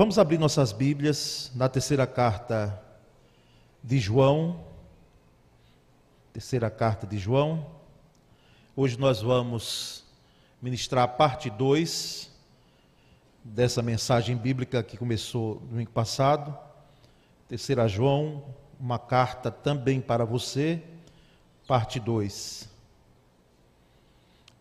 Vamos 0.00 0.18
abrir 0.18 0.38
nossas 0.38 0.72
Bíblias 0.72 1.52
na 1.54 1.68
terceira 1.68 2.06
carta 2.06 2.82
de 3.84 3.98
João. 3.98 4.64
Terceira 6.32 6.70
carta 6.70 7.06
de 7.06 7.18
João. 7.18 7.66
Hoje 8.74 8.98
nós 8.98 9.20
vamos 9.20 10.02
ministrar 10.62 11.04
a 11.04 11.06
parte 11.06 11.50
2 11.50 12.30
dessa 13.44 13.82
mensagem 13.82 14.38
bíblica 14.38 14.82
que 14.82 14.96
começou 14.96 15.56
no 15.56 15.66
domingo 15.66 15.90
passado. 15.90 16.56
Terceira 17.46 17.86
João, 17.86 18.42
uma 18.80 18.98
carta 18.98 19.50
também 19.50 20.00
para 20.00 20.24
você, 20.24 20.82
parte 21.68 22.00
2. 22.00 22.70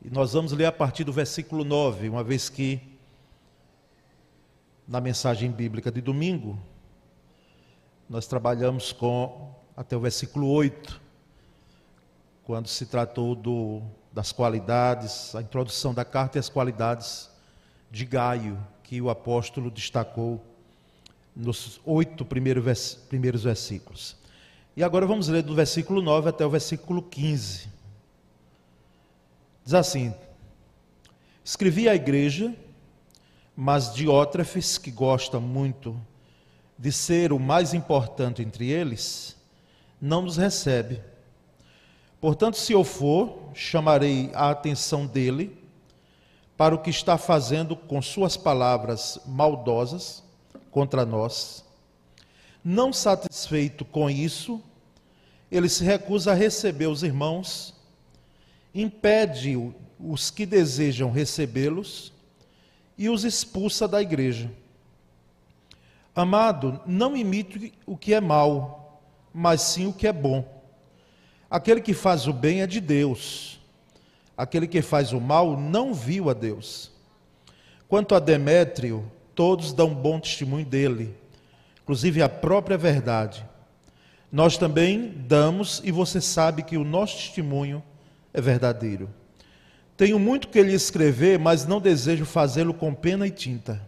E 0.03 0.09
nós 0.09 0.33
vamos 0.33 0.51
ler 0.51 0.65
a 0.65 0.71
partir 0.73 1.05
do 1.05 1.13
versículo 1.13 1.63
9, 1.63 2.09
uma 2.09 2.25
vez 2.25 2.49
que 2.49 2.88
na 4.89 4.99
mensagem 4.99 5.52
bíblica 5.52 5.91
de 5.91 6.02
domingo, 6.02 6.59
nós 8.09 8.25
trabalhamos 8.25 8.91
com 8.91 9.53
até 9.77 9.95
o 9.95 9.99
versículo 9.99 10.49
8, 10.49 10.99
quando 12.43 12.67
se 12.67 12.88
tratou 12.88 13.35
do, 13.35 13.83
das 14.11 14.31
qualidades, 14.31 15.35
a 15.35 15.41
introdução 15.44 15.94
da 15.94 16.03
carta 16.03 16.38
e 16.38 16.39
as 16.39 16.49
qualidades 16.49 17.30
de 17.91 18.03
Gaio, 18.03 18.59
que 18.81 18.99
o 18.99 19.11
apóstolo 19.11 19.70
destacou 19.70 20.44
nos 21.35 21.80
oito 21.85 22.25
primeiros, 22.25 22.95
primeiros 22.95 23.44
versículos. 23.44 24.17
E 24.75 24.83
agora 24.83 25.05
vamos 25.05 25.27
ler 25.27 25.44
do 25.44 25.53
versículo 25.53 26.02
9 26.02 26.30
até 26.30 26.44
o 26.44 26.49
versículo 26.49 27.03
15. 27.03 27.69
Diz 29.63 29.73
assim: 29.75 30.16
Escrevi 31.45 31.88
à 31.88 31.94
igreja 31.94 32.56
mas 33.61 33.93
Diótrefes, 33.93 34.77
que 34.77 34.89
gosta 34.89 35.38
muito 35.38 35.99
de 36.77 36.93
ser 36.93 37.33
o 37.33 37.38
mais 37.38 37.73
importante 37.73 38.41
entre 38.41 38.69
eles, 38.71 39.35
não 39.99 40.21
nos 40.21 40.38
recebe. 40.38 41.01
Portanto, 42.21 42.55
se 42.55 42.71
eu 42.71 42.85
for, 42.85 43.51
chamarei 43.53 44.31
a 44.33 44.49
atenção 44.49 45.05
dele 45.05 45.61
para 46.55 46.73
o 46.73 46.77
que 46.77 46.89
está 46.89 47.17
fazendo 47.17 47.75
com 47.75 48.01
suas 48.01 48.38
palavras 48.38 49.19
maldosas 49.25 50.23
contra 50.71 51.05
nós. 51.05 51.66
Não 52.63 52.94
satisfeito 52.94 53.83
com 53.83 54.09
isso, 54.09 54.63
ele 55.51 55.67
se 55.67 55.83
recusa 55.83 56.31
a 56.31 56.33
receber 56.33 56.88
os 56.88 57.03
irmãos, 57.03 57.75
impede 58.73 59.73
os 59.99 60.31
que 60.31 60.45
desejam 60.45 61.11
recebê-los 61.11 62.17
e 63.00 63.09
os 63.09 63.23
expulsa 63.23 63.88
da 63.88 64.02
igreja. 64.02 64.52
Amado, 66.14 66.81
não 66.86 67.16
imite 67.16 67.73
o 67.86 67.95
que 67.95 68.14
é 68.14 68.19
mal, 68.19 69.02
mas 69.33 69.61
sim 69.61 69.88
o 69.88 69.94
que 69.94 70.06
é 70.06 70.11
bom. 70.11 70.45
Aquele 71.50 71.80
que 71.80 71.94
faz 71.94 72.28
o 72.28 72.33
bem 72.33 72.61
é 72.61 72.67
de 72.67 72.81
Deus. 72.81 73.58
Aquele 74.36 74.67
que 74.67 74.81
faz 74.81 75.14
o 75.14 75.22
mal 75.22 75.58
não 75.58 75.94
viu 75.94 76.30
a 76.30 76.33
Deus. 76.33 76.91
Quanto 77.88 78.14
a 78.14 78.19
Demétrio, 78.19 79.09
todos 79.34 79.72
dão 79.72 79.95
bom 79.95 80.19
testemunho 80.19 80.66
dele, 80.66 81.16
inclusive 81.81 82.22
a 82.22 82.28
própria 82.28 82.78
verdade. 82.78 83.45
Nós 84.30 84.58
também 84.58 85.09
damos, 85.25 85.81
e 85.86 85.91
você 85.91 86.19
sabe 86.19 86.63
que 86.63 86.78
o 86.78 86.84
nosso 86.84 87.16
testemunho 87.16 87.81
é 88.34 88.41
verdadeiro. 88.41 89.09
Tenho 90.00 90.17
muito 90.17 90.47
que 90.47 90.64
lhe 90.64 90.73
escrever, 90.73 91.38
mas 91.38 91.66
não 91.66 91.81
desejo 91.81 92.23
fazê-lo 92.23 92.73
com 92.73 92.94
pena 92.94 93.28
e 93.28 93.31
tinta. 93.31 93.86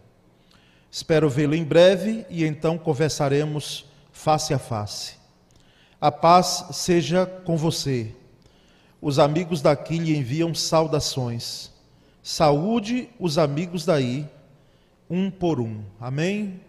Espero 0.92 1.30
vê-lo 1.30 1.56
em 1.56 1.64
breve 1.64 2.26
e 2.30 2.44
então 2.44 2.78
conversaremos 2.78 3.86
face 4.12 4.54
a 4.54 4.60
face. 4.60 5.14
A 6.02 6.12
paz 6.12 6.66
seja 6.74 7.26
com 7.26 7.56
você. 7.56 8.14
Os 9.02 9.20
amigos 9.20 9.62
daqui 9.62 10.00
lhe 10.00 10.14
enviam 10.14 10.54
saudações. 10.54 11.72
Saúde 12.22 13.08
os 13.18 13.38
amigos 13.38 13.86
daí, 13.86 14.28
um 15.10 15.32
por 15.32 15.62
um. 15.62 15.82
Amém? 15.98 16.60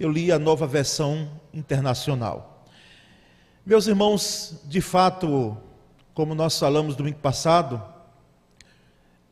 Eu 0.00 0.10
li 0.10 0.32
a 0.32 0.40
nova 0.40 0.66
versão 0.66 1.30
internacional. 1.54 2.66
Meus 3.64 3.86
irmãos, 3.86 4.60
de 4.64 4.80
fato, 4.80 5.56
como 6.14 6.34
nós 6.34 6.58
falamos 6.58 6.96
domingo 6.96 7.20
passado, 7.20 7.91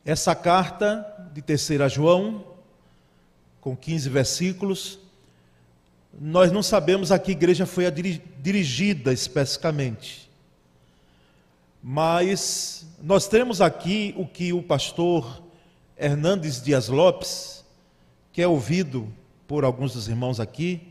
essa 0.05 0.33
carta 0.33 1.05
de 1.33 1.41
terceira 1.41 1.87
João, 1.87 2.43
com 3.59 3.75
15 3.75 4.09
versículos, 4.09 4.99
nós 6.19 6.51
não 6.51 6.63
sabemos 6.63 7.11
a 7.11 7.19
que 7.19 7.31
igreja 7.31 7.65
foi 7.65 7.85
dirigida 8.39 9.13
especificamente. 9.13 10.29
Mas 11.81 12.85
nós 13.01 13.27
temos 13.27 13.61
aqui 13.61 14.13
o 14.17 14.25
que 14.25 14.51
o 14.51 14.61
pastor 14.61 15.41
Hernandes 15.97 16.61
Dias 16.61 16.87
Lopes, 16.87 17.63
que 18.33 18.41
é 18.41 18.47
ouvido 18.47 19.11
por 19.47 19.63
alguns 19.63 19.93
dos 19.93 20.07
irmãos 20.07 20.39
aqui, 20.39 20.81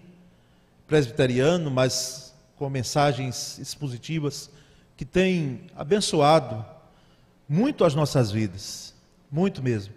presbiteriano, 0.86 1.70
mas 1.70 2.32
com 2.56 2.68
mensagens 2.68 3.58
expositivas, 3.58 4.50
que 4.96 5.04
tem 5.04 5.62
abençoado 5.74 6.64
muito 7.48 7.84
as 7.84 7.94
nossas 7.94 8.30
vidas 8.30 8.94
muito 9.30 9.62
mesmo. 9.62 9.94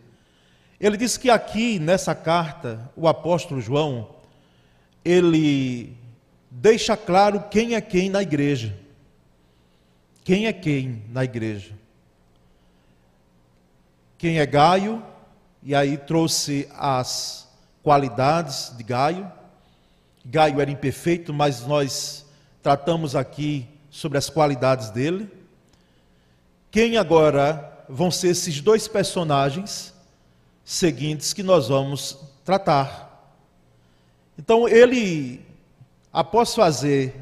Ele 0.79 0.97
diz 0.97 1.17
que 1.17 1.29
aqui 1.29 1.79
nessa 1.79 2.13
carta, 2.13 2.91
o 2.95 3.07
apóstolo 3.07 3.61
João, 3.61 4.09
ele 5.03 5.95
deixa 6.51 6.95
claro 6.95 7.45
quem 7.49 7.75
é 7.75 7.81
quem 7.81 8.09
na 8.09 8.21
igreja. 8.21 8.77
Quem 10.23 10.45
é 10.45 10.53
quem 10.53 11.03
na 11.09 11.23
igreja? 11.23 11.73
Quem 14.17 14.39
é 14.39 14.45
Gaio, 14.45 15.03
e 15.61 15.73
aí 15.73 15.97
trouxe 15.97 16.67
as 16.77 17.47
qualidades 17.81 18.73
de 18.77 18.83
Gaio. 18.83 19.29
Gaio 20.25 20.61
era 20.61 20.71
imperfeito, 20.71 21.33
mas 21.33 21.65
nós 21.65 22.25
tratamos 22.61 23.15
aqui 23.15 23.67
sobre 23.89 24.17
as 24.17 24.29
qualidades 24.29 24.89
dele. 24.89 25.29
Quem 26.71 26.97
agora 26.97 27.72
vão 27.87 28.09
ser 28.09 28.29
esses 28.29 28.61
dois 28.61 28.87
personagens 28.87 29.93
seguintes 30.63 31.33
que 31.33 31.43
nós 31.43 31.67
vamos 31.67 32.17
tratar. 32.43 33.35
Então, 34.37 34.67
ele, 34.67 35.41
após 36.11 36.55
fazer 36.55 37.15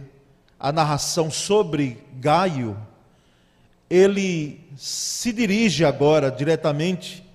a 0.59 0.71
narração 0.71 1.29
sobre 1.29 2.03
Gaio, 2.13 2.77
ele 3.89 4.63
se 4.77 5.33
dirige 5.33 5.83
agora 5.83 6.31
diretamente 6.31 7.27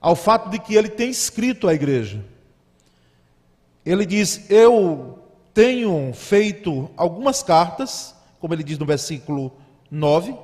ao 0.00 0.16
fato 0.16 0.48
de 0.48 0.58
que 0.58 0.74
ele 0.74 0.88
tem 0.88 1.10
escrito 1.10 1.68
à 1.68 1.74
igreja. 1.74 2.24
Ele 3.84 4.06
diz: 4.06 4.48
Eu 4.48 5.18
tenho 5.52 6.12
feito 6.14 6.90
algumas 6.96 7.42
cartas, 7.42 8.14
como 8.40 8.54
ele 8.54 8.62
diz 8.62 8.78
no 8.78 8.86
versículo 8.86 9.52
9, 9.90 10.34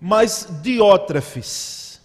mas 0.00 0.46
Diótrefes, 0.62 2.00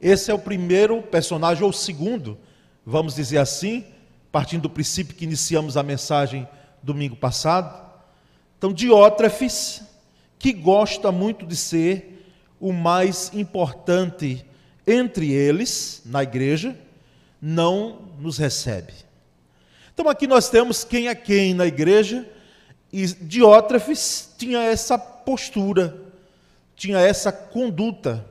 esse 0.00 0.30
é 0.30 0.34
o 0.34 0.38
primeiro 0.38 1.02
personagem, 1.02 1.64
ou 1.64 1.70
o 1.70 1.72
segundo, 1.72 2.38
vamos 2.84 3.14
dizer 3.14 3.38
assim, 3.38 3.84
partindo 4.30 4.62
do 4.62 4.70
princípio 4.70 5.14
que 5.14 5.24
iniciamos 5.24 5.76
a 5.76 5.82
mensagem 5.82 6.46
domingo 6.82 7.16
passado. 7.16 7.82
Então, 8.58 8.72
Diótrefes, 8.72 9.82
que 10.38 10.52
gosta 10.52 11.10
muito 11.10 11.46
de 11.46 11.56
ser 11.56 12.30
o 12.60 12.72
mais 12.72 13.32
importante 13.34 14.44
entre 14.86 15.32
eles 15.32 16.02
na 16.04 16.22
igreja, 16.22 16.78
não 17.40 18.02
nos 18.18 18.38
recebe. 18.38 18.92
Então, 19.92 20.08
aqui 20.08 20.26
nós 20.26 20.48
temos 20.48 20.84
quem 20.84 21.08
é 21.08 21.14
quem 21.14 21.54
na 21.54 21.66
igreja, 21.66 22.28
e 22.92 23.06
Diótrefes 23.06 24.34
tinha 24.36 24.60
essa 24.60 24.98
postura 24.98 26.03
tinha 26.76 26.98
essa 26.98 27.30
conduta. 27.32 28.24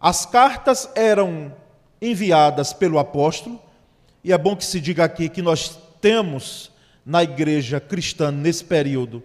As 0.00 0.26
cartas 0.26 0.88
eram 0.94 1.54
enviadas 2.00 2.72
pelo 2.72 2.98
apóstolo, 2.98 3.60
e 4.22 4.32
é 4.32 4.38
bom 4.38 4.56
que 4.56 4.64
se 4.64 4.80
diga 4.80 5.04
aqui 5.04 5.28
que 5.28 5.42
nós 5.42 5.78
temos 6.00 6.70
na 7.04 7.22
igreja 7.22 7.80
cristã 7.80 8.30
nesse 8.30 8.64
período 8.64 9.22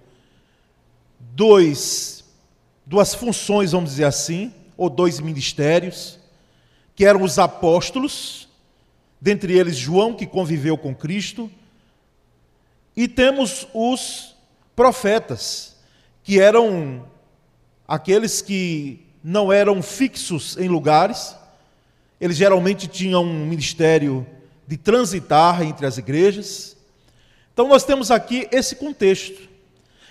dois, 1.36 2.24
duas 2.86 3.14
funções, 3.14 3.72
vamos 3.72 3.92
dizer 3.92 4.06
assim, 4.06 4.54
ou 4.76 4.90
dois 4.90 5.20
ministérios, 5.20 6.20
que 6.96 7.06
eram 7.06 7.24
os 7.24 7.38
apóstolos, 7.40 8.48
dentre 9.20 9.58
eles 9.58 9.78
João, 9.78 10.16
que 10.16 10.26
conviveu 10.26 10.78
com 10.78 10.96
Cristo, 10.96 11.50
e 12.96 13.08
temos 13.08 13.68
os 13.74 14.36
profetas, 14.76 15.76
que 16.24 16.40
eram 16.40 17.06
aqueles 17.92 18.42
que 18.42 19.06
não 19.22 19.52
eram 19.52 19.82
fixos 19.82 20.56
em 20.56 20.70
lugares, 20.70 21.36
eles 22.22 22.38
geralmente 22.38 22.88
tinham 22.88 23.22
um 23.22 23.46
ministério 23.46 24.26
de 24.66 24.78
transitar 24.78 25.62
entre 25.62 25.86
as 25.86 25.98
igrejas. 25.98 26.78
Então, 27.54 27.68
nós 27.68 27.84
temos 27.84 28.10
aqui 28.10 28.48
esse 28.50 28.78
contexto. 28.78 29.50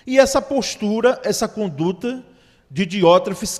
E 0.05 0.19
essa 0.19 0.39
postura, 0.39 1.19
essa 1.23 1.47
conduta 1.47 2.23
de 2.69 2.85
Diótrefes, 2.85 3.59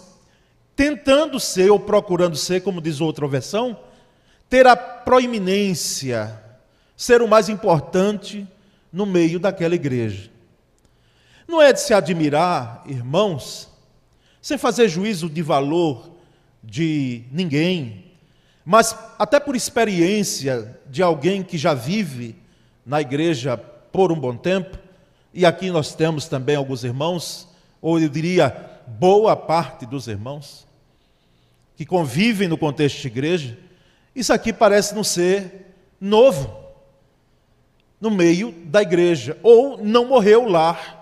tentando 0.76 1.40
ser 1.40 1.72
ou 1.72 1.80
procurando 1.80 2.38
ser, 2.38 2.62
como 2.62 2.80
diz 2.80 3.02
outra 3.02 3.28
versão, 3.28 3.76
ter 4.48 4.68
a 4.68 4.76
proeminência, 4.76 6.40
ser 6.96 7.24
o 7.24 7.28
mais 7.28 7.50
importante 7.50 8.48
no 8.94 9.08
meio 9.08 9.40
daquela 9.40 9.74
igreja. 9.74 10.30
Não 11.48 11.60
é 11.60 11.74
de 11.74 11.82
se 11.82 11.92
admirar, 11.92 12.84
irmãos, 12.86 13.71
sem 14.42 14.58
fazer 14.58 14.90
juízo 14.90 15.30
de 15.30 15.42
valor 15.42 16.12
de 16.64 17.24
ninguém, 17.32 18.06
mas 18.66 18.96
até 19.18 19.40
por 19.40 19.56
experiência 19.56 20.80
de 20.90 21.02
alguém 21.02 21.44
que 21.44 21.58
já 21.58 21.74
vive 21.74 22.36
na 22.86 23.02
igreja 23.02 23.58
por 23.58 24.12
um 24.12 24.20
bom 24.20 24.36
tempo, 24.36 24.78
e 25.34 25.46
aqui 25.46 25.70
nós 25.70 25.94
temos 25.96 26.28
também 26.28 26.56
alguns 26.56 26.84
irmãos, 26.84 27.48
ou 27.82 28.00
eu 28.00 28.10
diria, 28.10 28.82
boa 28.88 29.36
parte 29.36 29.86
dos 29.86 30.08
irmãos, 30.08 30.68
que 31.76 31.86
convivem 31.86 32.48
no 32.48 32.58
contexto 32.58 33.02
de 33.02 33.08
igreja, 33.08 33.58
isso 34.16 34.34
aqui 34.34 34.52
parece 34.52 34.94
não 34.94 35.04
ser 35.04 35.74
novo 36.00 36.62
no 38.00 38.10
meio 38.10 38.52
da 38.66 38.82
igreja, 38.82 39.38
ou 39.44 39.78
não 39.78 40.06
morreu 40.06 40.48
lá. 40.48 41.00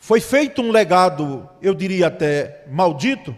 Foi 0.00 0.18
feito 0.18 0.62
um 0.62 0.70
legado, 0.70 1.46
eu 1.60 1.74
diria 1.74 2.06
até 2.06 2.64
maldito, 2.68 3.36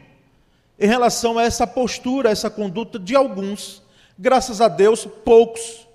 em 0.79 0.87
relação 0.87 1.37
a 1.37 1.43
essa 1.43 1.67
postura, 1.67 2.31
essa 2.31 2.49
conduta 2.49 3.01
de 3.01 3.17
alguns, 3.17 3.83
graças 4.17 4.61
a 4.61 4.69
Deus, 4.69 5.05
poucos. 5.05 5.89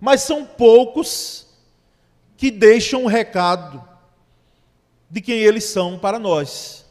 Mas 0.00 0.22
são 0.22 0.46
poucos 0.46 1.48
que 2.36 2.48
deixam 2.48 3.02
um 3.02 3.06
recado 3.06 3.84
de 5.10 5.20
quem 5.20 5.40
eles 5.40 5.64
são 5.64 5.98
para 5.98 6.18
nós. 6.18 6.86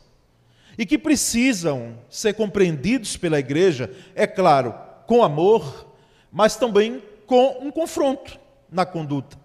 E 0.78 0.86
que 0.86 0.98
precisam 0.98 1.98
ser 2.10 2.34
compreendidos 2.34 3.16
pela 3.16 3.40
igreja, 3.40 3.90
é 4.16 4.28
claro, 4.28 4.76
com 5.08 5.24
amor, 5.24 5.88
mas 6.30 6.58
também 6.58 7.02
com 7.26 7.58
um 7.62 7.72
confronto 7.72 8.38
na 8.70 8.86
conduta. 8.86 9.38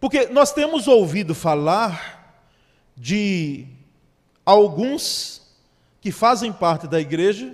Porque 0.00 0.26
nós 0.26 0.52
temos 0.52 0.88
ouvido 0.88 1.36
falar 1.36 2.21
de 3.02 3.66
alguns 4.46 5.42
que 6.00 6.12
fazem 6.12 6.52
parte 6.52 6.86
da 6.86 7.00
igreja 7.00 7.52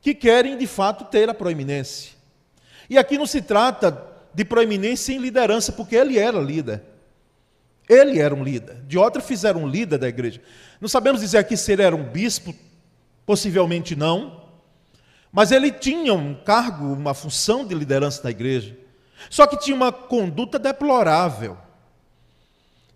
que 0.00 0.14
querem 0.14 0.56
de 0.56 0.68
fato 0.68 1.04
ter 1.06 1.28
a 1.28 1.34
proeminência. 1.34 2.12
E 2.88 2.96
aqui 2.96 3.18
não 3.18 3.26
se 3.26 3.42
trata 3.42 4.00
de 4.32 4.44
proeminência 4.44 5.12
em 5.12 5.18
liderança, 5.18 5.72
porque 5.72 5.96
ele 5.96 6.16
era 6.16 6.38
líder. 6.38 6.80
Ele 7.88 8.20
era 8.20 8.32
um 8.32 8.44
líder. 8.44 8.76
De 8.86 8.96
outra 8.96 9.20
fizeram 9.20 9.64
um 9.64 9.68
líder 9.68 9.98
da 9.98 10.06
igreja. 10.06 10.40
Não 10.80 10.88
sabemos 10.88 11.22
dizer 11.22 11.38
aqui 11.38 11.56
se 11.56 11.72
ele 11.72 11.82
era 11.82 11.96
um 11.96 12.04
bispo, 12.04 12.54
possivelmente 13.26 13.96
não. 13.96 14.44
Mas 15.32 15.50
ele 15.50 15.72
tinha 15.72 16.14
um 16.14 16.36
cargo, 16.36 16.92
uma 16.92 17.14
função 17.14 17.66
de 17.66 17.74
liderança 17.74 18.22
na 18.22 18.30
igreja. 18.30 18.78
Só 19.28 19.44
que 19.44 19.58
tinha 19.58 19.74
uma 19.74 19.90
conduta 19.90 20.56
deplorável, 20.56 21.58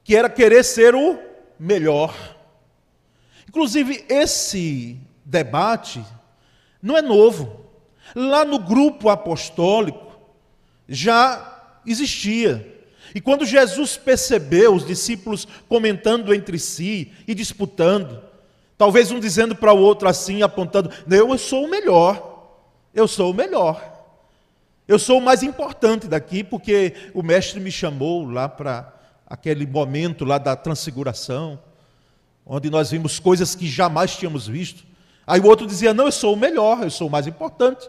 que 0.05 0.15
era 0.15 0.31
querer 0.31 0.63
ser 0.63 0.95
o 0.95 1.32
melhor. 1.63 2.13
Inclusive, 3.49 4.05
esse 4.09 4.99
debate 5.25 6.05
não 6.83 6.99
é 6.99 7.03
novo. 7.03 7.67
Lá 8.17 8.45
no 8.45 8.59
grupo 8.59 9.09
apostólico, 9.09 10.13
já 10.89 11.81
existia. 11.87 12.69
E 13.15 13.21
quando 13.21 13.47
Jesus 13.47 13.97
percebeu 13.97 14.75
os 14.75 14.85
discípulos 14.85 15.47
comentando 15.69 16.35
entre 16.35 16.59
si 16.59 17.13
e 17.29 17.35
disputando, 17.35 18.21
talvez 18.77 19.13
um 19.13 19.21
dizendo 19.21 19.55
para 19.55 19.73
o 19.73 19.79
outro 19.79 20.09
assim, 20.09 20.43
apontando: 20.43 20.91
Eu 21.09 21.39
sou 21.39 21.67
o 21.67 21.71
melhor, 21.71 22.59
eu 22.93 23.07
sou 23.07 23.31
o 23.31 23.35
melhor, 23.35 23.81
eu 24.89 24.99
sou 24.99 25.19
o 25.19 25.23
mais 25.23 25.43
importante 25.45 26.09
daqui, 26.09 26.43
porque 26.43 26.95
o 27.15 27.23
Mestre 27.23 27.61
me 27.61 27.71
chamou 27.71 28.29
lá 28.29 28.49
para 28.49 29.02
aquele 29.33 29.67
momento 29.67 30.27
lá 30.27 30.37
da 30.37 30.55
transfiguração, 30.55 31.59
onde 32.45 32.69
nós 32.69 32.91
vimos 32.91 33.19
coisas 33.19 33.55
que 33.55 33.67
jamais 33.67 34.15
tínhamos 34.15 34.47
visto. 34.47 34.85
Aí 35.27 35.41
o 35.41 35.47
outro 35.47 35.67
dizia: 35.67 35.95
Não, 35.95 36.05
eu 36.05 36.13
sou 36.13 36.35
o 36.35 36.37
melhor, 36.37 36.83
eu 36.83 36.91
sou 36.91 37.09
o 37.09 37.11
mais 37.11 37.27
importante. 37.27 37.89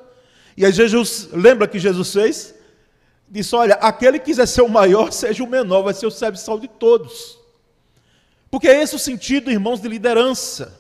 E 0.56 0.66
aí 0.66 0.72
Jesus, 0.72 1.28
lembra 1.34 1.68
que 1.68 1.78
Jesus 1.78 2.14
fez? 2.14 2.56
disse: 3.30 3.54
Olha, 3.54 3.74
aquele 3.76 4.20
que 4.20 4.26
quiser 4.26 4.46
ser 4.46 4.62
o 4.62 4.70
maior, 4.70 5.12
seja 5.12 5.44
o 5.44 5.48
menor, 5.48 5.82
vai 5.82 5.94
ser 5.94 6.06
o 6.06 6.12
serviçal 6.12 6.58
de 6.58 6.70
todos. 6.70 7.38
Porque 8.50 8.70
é 8.70 8.82
esse 8.82 8.96
o 8.96 9.00
sentido, 9.00 9.52
irmãos, 9.52 9.82
de 9.82 9.90
liderança. 9.90 10.80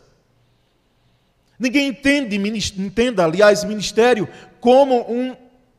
Ninguém 1.59 1.89
entende, 1.89 2.37
entenda, 2.77 3.25
aliás, 3.25 3.65
ministério 3.65 4.29
como 4.61 5.01
um 5.11 5.35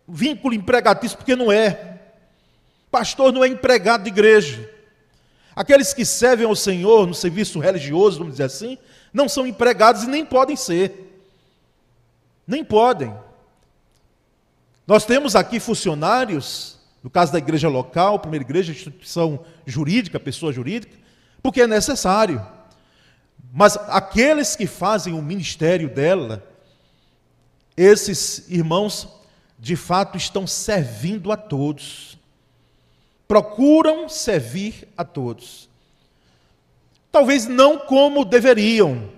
vínculo 0.06 0.52
empregatício, 0.52 1.16
porque 1.16 1.34
não 1.34 1.50
é. 1.50 2.00
Pastor 2.90 3.32
não 3.32 3.42
é 3.42 3.48
empregado 3.48 4.02
de 4.02 4.10
igreja. 4.10 4.73
Aqueles 5.54 5.94
que 5.94 6.04
servem 6.04 6.46
ao 6.46 6.56
Senhor 6.56 7.06
no 7.06 7.14
serviço 7.14 7.60
religioso, 7.60 8.18
vamos 8.18 8.34
dizer 8.34 8.44
assim, 8.44 8.76
não 9.12 9.28
são 9.28 9.46
empregados 9.46 10.02
e 10.02 10.08
nem 10.08 10.24
podem 10.24 10.56
ser. 10.56 11.22
Nem 12.46 12.64
podem. 12.64 13.14
Nós 14.86 15.06
temos 15.06 15.36
aqui 15.36 15.60
funcionários, 15.60 16.78
no 17.02 17.08
caso 17.08 17.32
da 17.32 17.38
igreja 17.38 17.68
local, 17.68 18.18
primeira 18.18 18.44
igreja, 18.44 18.72
instituição 18.72 19.44
jurídica, 19.64 20.20
pessoa 20.20 20.52
jurídica, 20.52 20.96
porque 21.42 21.62
é 21.62 21.66
necessário. 21.66 22.44
Mas 23.52 23.76
aqueles 23.88 24.56
que 24.56 24.66
fazem 24.66 25.14
o 25.14 25.22
ministério 25.22 25.88
dela, 25.88 26.42
esses 27.76 28.50
irmãos, 28.50 29.08
de 29.58 29.76
fato, 29.76 30.18
estão 30.18 30.46
servindo 30.46 31.30
a 31.30 31.36
todos. 31.36 32.18
Procuram 33.34 34.08
servir 34.08 34.86
a 34.96 35.04
todos. 35.04 35.68
Talvez 37.10 37.48
não 37.48 37.80
como 37.80 38.24
deveriam, 38.24 39.10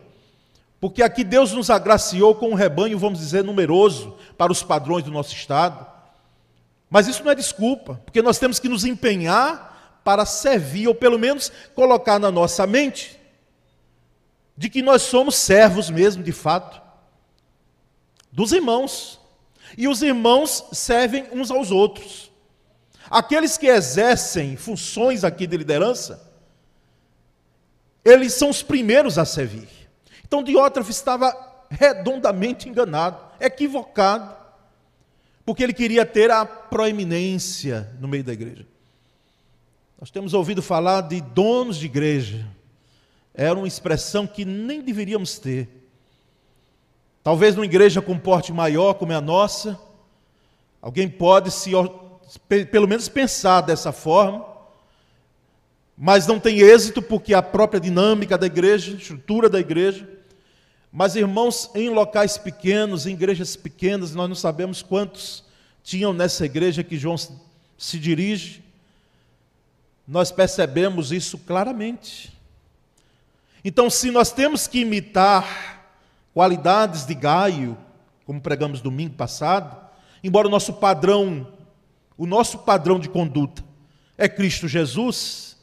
porque 0.81 1.03
aqui 1.03 1.23
Deus 1.23 1.53
nos 1.53 1.69
agraciou 1.69 2.35
com 2.35 2.49
um 2.49 2.55
rebanho, 2.55 2.99
vamos 2.99 3.19
dizer, 3.19 3.44
numeroso 3.44 4.17
para 4.39 4.51
os 4.51 4.63
padrões 4.63 5.05
do 5.05 5.11
nosso 5.11 5.35
Estado. 5.35 5.87
Mas 6.89 7.06
isso 7.06 7.23
não 7.23 7.31
é 7.31 7.35
desculpa, 7.35 8.01
porque 8.06 8.23
nós 8.23 8.39
temos 8.39 8.58
que 8.58 8.70
nos 8.70 8.87
empenhar 8.87 10.01
para 10.03 10.25
servir, 10.25 10.89
ou 10.89 10.94
pelo 10.94 11.19
menos 11.19 11.53
colocar 11.75 12.19
na 12.19 12.31
nossa 12.31 12.67
mente, 12.67 13.20
de 14.56 14.70
que 14.70 14.81
nós 14.81 15.03
somos 15.03 15.35
servos 15.35 15.91
mesmo, 15.91 16.23
de 16.23 16.32
fato, 16.32 16.81
dos 18.32 18.51
irmãos. 18.51 19.20
E 19.77 19.87
os 19.87 20.01
irmãos 20.01 20.65
servem 20.73 21.27
uns 21.35 21.51
aos 21.51 21.70
outros. 21.70 22.26
Aqueles 23.10 23.56
que 23.56 23.67
exercem 23.67 24.56
funções 24.56 25.25
aqui 25.25 25.46
de 25.46 25.56
liderança, 25.56 26.20
eles 28.05 28.34
são 28.34 28.51
os 28.51 28.63
primeiros 28.63 29.19
a 29.19 29.25
servir. 29.25 29.69
Então 30.25 30.43
Diótrefes 30.43 30.96
estava 30.96 31.34
redondamente 31.70 32.69
enganado, 32.69 33.19
equivocado, 33.41 34.34
porque 35.44 35.63
ele 35.63 35.72
queria 35.72 36.05
ter 36.05 36.31
a 36.31 36.44
proeminência 36.44 37.93
no 38.01 38.08
meio 38.08 38.25
da 38.25 38.32
igreja. 38.32 38.67
Nós 39.98 40.10
temos 40.10 40.34
ouvido 40.34 40.60
falar 40.60 41.03
de 41.03 41.20
donos 41.20 41.77
de 41.77 41.86
igreja, 41.86 42.46
era 43.32 43.55
uma 43.55 43.69
expressão 43.69 44.27
que 44.27 44.44
nem 44.44 44.81
deveríamos 44.81 45.39
ter. 45.39 45.69
Talvez 47.22 47.55
numa 47.55 47.65
igreja 47.65 48.01
com 48.01 48.19
porte 48.19 48.53
maior 48.53 48.94
como 48.94 49.13
é 49.13 49.15
a 49.15 49.20
nossa, 49.20 49.79
alguém 50.81 51.08
pode 51.08 51.51
se 51.51 51.72
pelo 52.71 52.89
menos 52.89 53.09
pensar 53.09 53.61
dessa 53.61 53.93
forma, 53.93 54.45
mas 55.97 56.27
não 56.27 56.39
tem 56.39 56.61
êxito 56.61 57.01
porque 57.01 57.33
a 57.33 57.43
própria 57.43 57.81
dinâmica 57.81 58.37
da 58.37 58.47
igreja, 58.47 58.93
estrutura 58.93 59.49
da 59.49 59.59
igreja, 59.59 60.09
mas, 60.93 61.15
irmãos, 61.15 61.71
em 61.75 61.91
locais 61.91 62.39
pequenos, 62.39 63.06
em 63.06 63.13
igrejas 63.13 63.55
pequenas, 63.55 64.15
nós 64.15 64.29
não 64.29 64.37
sabemos 64.37 64.83
quantos 64.83 65.45
tinham 65.83 66.13
nessa 66.13 66.45
igreja 66.47 66.83
que 66.83 66.97
João 66.97 67.17
se 67.17 67.99
dirige, 67.99 68.63
nós 70.06 70.31
percebemos 70.31 71.13
isso 71.13 71.37
claramente. 71.39 72.33
Então, 73.65 73.91
se 73.91 74.11
nós 74.11 74.31
temos 74.31 74.67
que 74.67 74.81
imitar 74.81 75.85
qualidades 76.33 77.05
de 77.05 77.15
Gaio, 77.15 77.77
como 78.25 78.41
pregamos 78.41 78.81
domingo 78.81 79.15
passado, 79.15 79.77
embora 80.23 80.47
o 80.47 80.51
nosso 80.51 80.73
padrão, 80.75 81.47
o 82.17 82.27
nosso 82.27 82.58
padrão 82.58 82.99
de 82.99 83.08
conduta 83.08 83.65
é 84.17 84.29
Cristo 84.29 84.67
Jesus, 84.67 85.56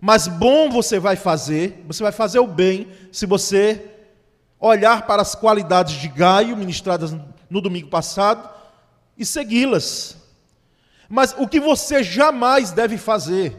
mas 0.00 0.28
bom 0.28 0.70
você 0.70 0.98
vai 0.98 1.16
fazer, 1.16 1.82
você 1.86 2.02
vai 2.02 2.12
fazer 2.12 2.38
o 2.38 2.46
bem 2.46 2.88
se 3.10 3.26
você 3.26 3.90
olhar 4.60 5.06
para 5.06 5.22
as 5.22 5.34
qualidades 5.34 5.94
de 5.94 6.08
Gaio, 6.08 6.56
ministradas 6.56 7.12
no 7.48 7.60
domingo 7.60 7.88
passado, 7.88 8.48
e 9.16 9.24
segui-las. 9.24 10.16
Mas 11.08 11.34
o 11.38 11.48
que 11.48 11.58
você 11.58 12.02
jamais 12.02 12.70
deve 12.70 12.98
fazer, 12.98 13.56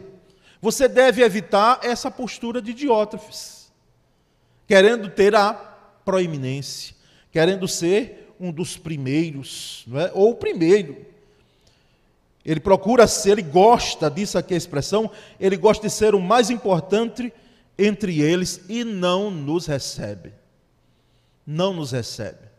você 0.60 0.86
deve 0.86 1.22
evitar 1.22 1.80
essa 1.82 2.10
postura 2.10 2.62
de 2.62 2.72
Diótrefes, 2.72 3.70
querendo 4.66 5.10
ter 5.10 5.34
a 5.34 5.52
proeminência, 6.04 6.94
querendo 7.32 7.66
ser 7.66 8.34
um 8.38 8.52
dos 8.52 8.76
primeiros, 8.76 9.84
não 9.86 10.00
é? 10.00 10.10
ou 10.14 10.30
o 10.30 10.34
primeiro. 10.36 11.09
Ele 12.44 12.60
procura 12.60 13.06
ser, 13.06 13.32
ele 13.32 13.42
gosta 13.42 14.10
disso 14.10 14.38
aqui 14.38 14.54
a 14.54 14.56
expressão, 14.56 15.10
ele 15.38 15.56
gosta 15.56 15.86
de 15.86 15.92
ser 15.92 16.14
o 16.14 16.20
mais 16.20 16.48
importante 16.48 17.32
entre 17.78 18.20
eles 18.20 18.62
e 18.68 18.82
não 18.82 19.30
nos 19.30 19.66
recebe. 19.66 20.32
Não 21.46 21.74
nos 21.74 21.92
recebe. 21.92 22.50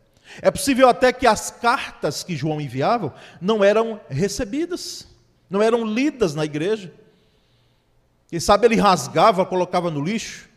É 0.42 0.52
possível 0.52 0.88
até 0.88 1.12
que 1.12 1.28
as 1.28 1.52
cartas 1.52 2.24
que 2.24 2.36
João 2.36 2.62
enviava 2.62 3.14
não 3.42 3.64
eram 3.64 4.00
recebidas, 4.10 5.08
não 5.50 5.62
eram 5.62 5.84
lidas 5.84 6.36
na 6.36 6.46
igreja. 6.46 6.94
Quem 8.30 8.40
sabe 8.40 8.68
ele 8.68 8.76
rasgava, 8.76 9.46
colocava 9.46 9.92
no 9.92 10.02
lixo, 10.02 10.48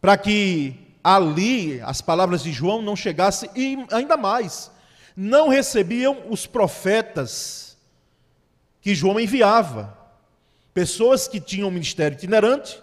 para 0.00 0.16
que 0.16 0.74
ali 1.02 1.80
as 1.82 2.00
palavras 2.00 2.42
de 2.42 2.52
João 2.52 2.80
não 2.80 2.96
chegassem, 2.96 3.50
e 3.54 3.86
ainda 3.90 4.16
mais, 4.16 4.70
não 5.16 5.48
recebiam 5.48 6.22
os 6.30 6.46
profetas 6.46 7.67
que 8.80 8.94
João 8.94 9.18
enviava, 9.18 9.96
pessoas 10.72 11.26
que 11.26 11.40
tinham 11.40 11.70
ministério 11.70 12.16
itinerante 12.16 12.80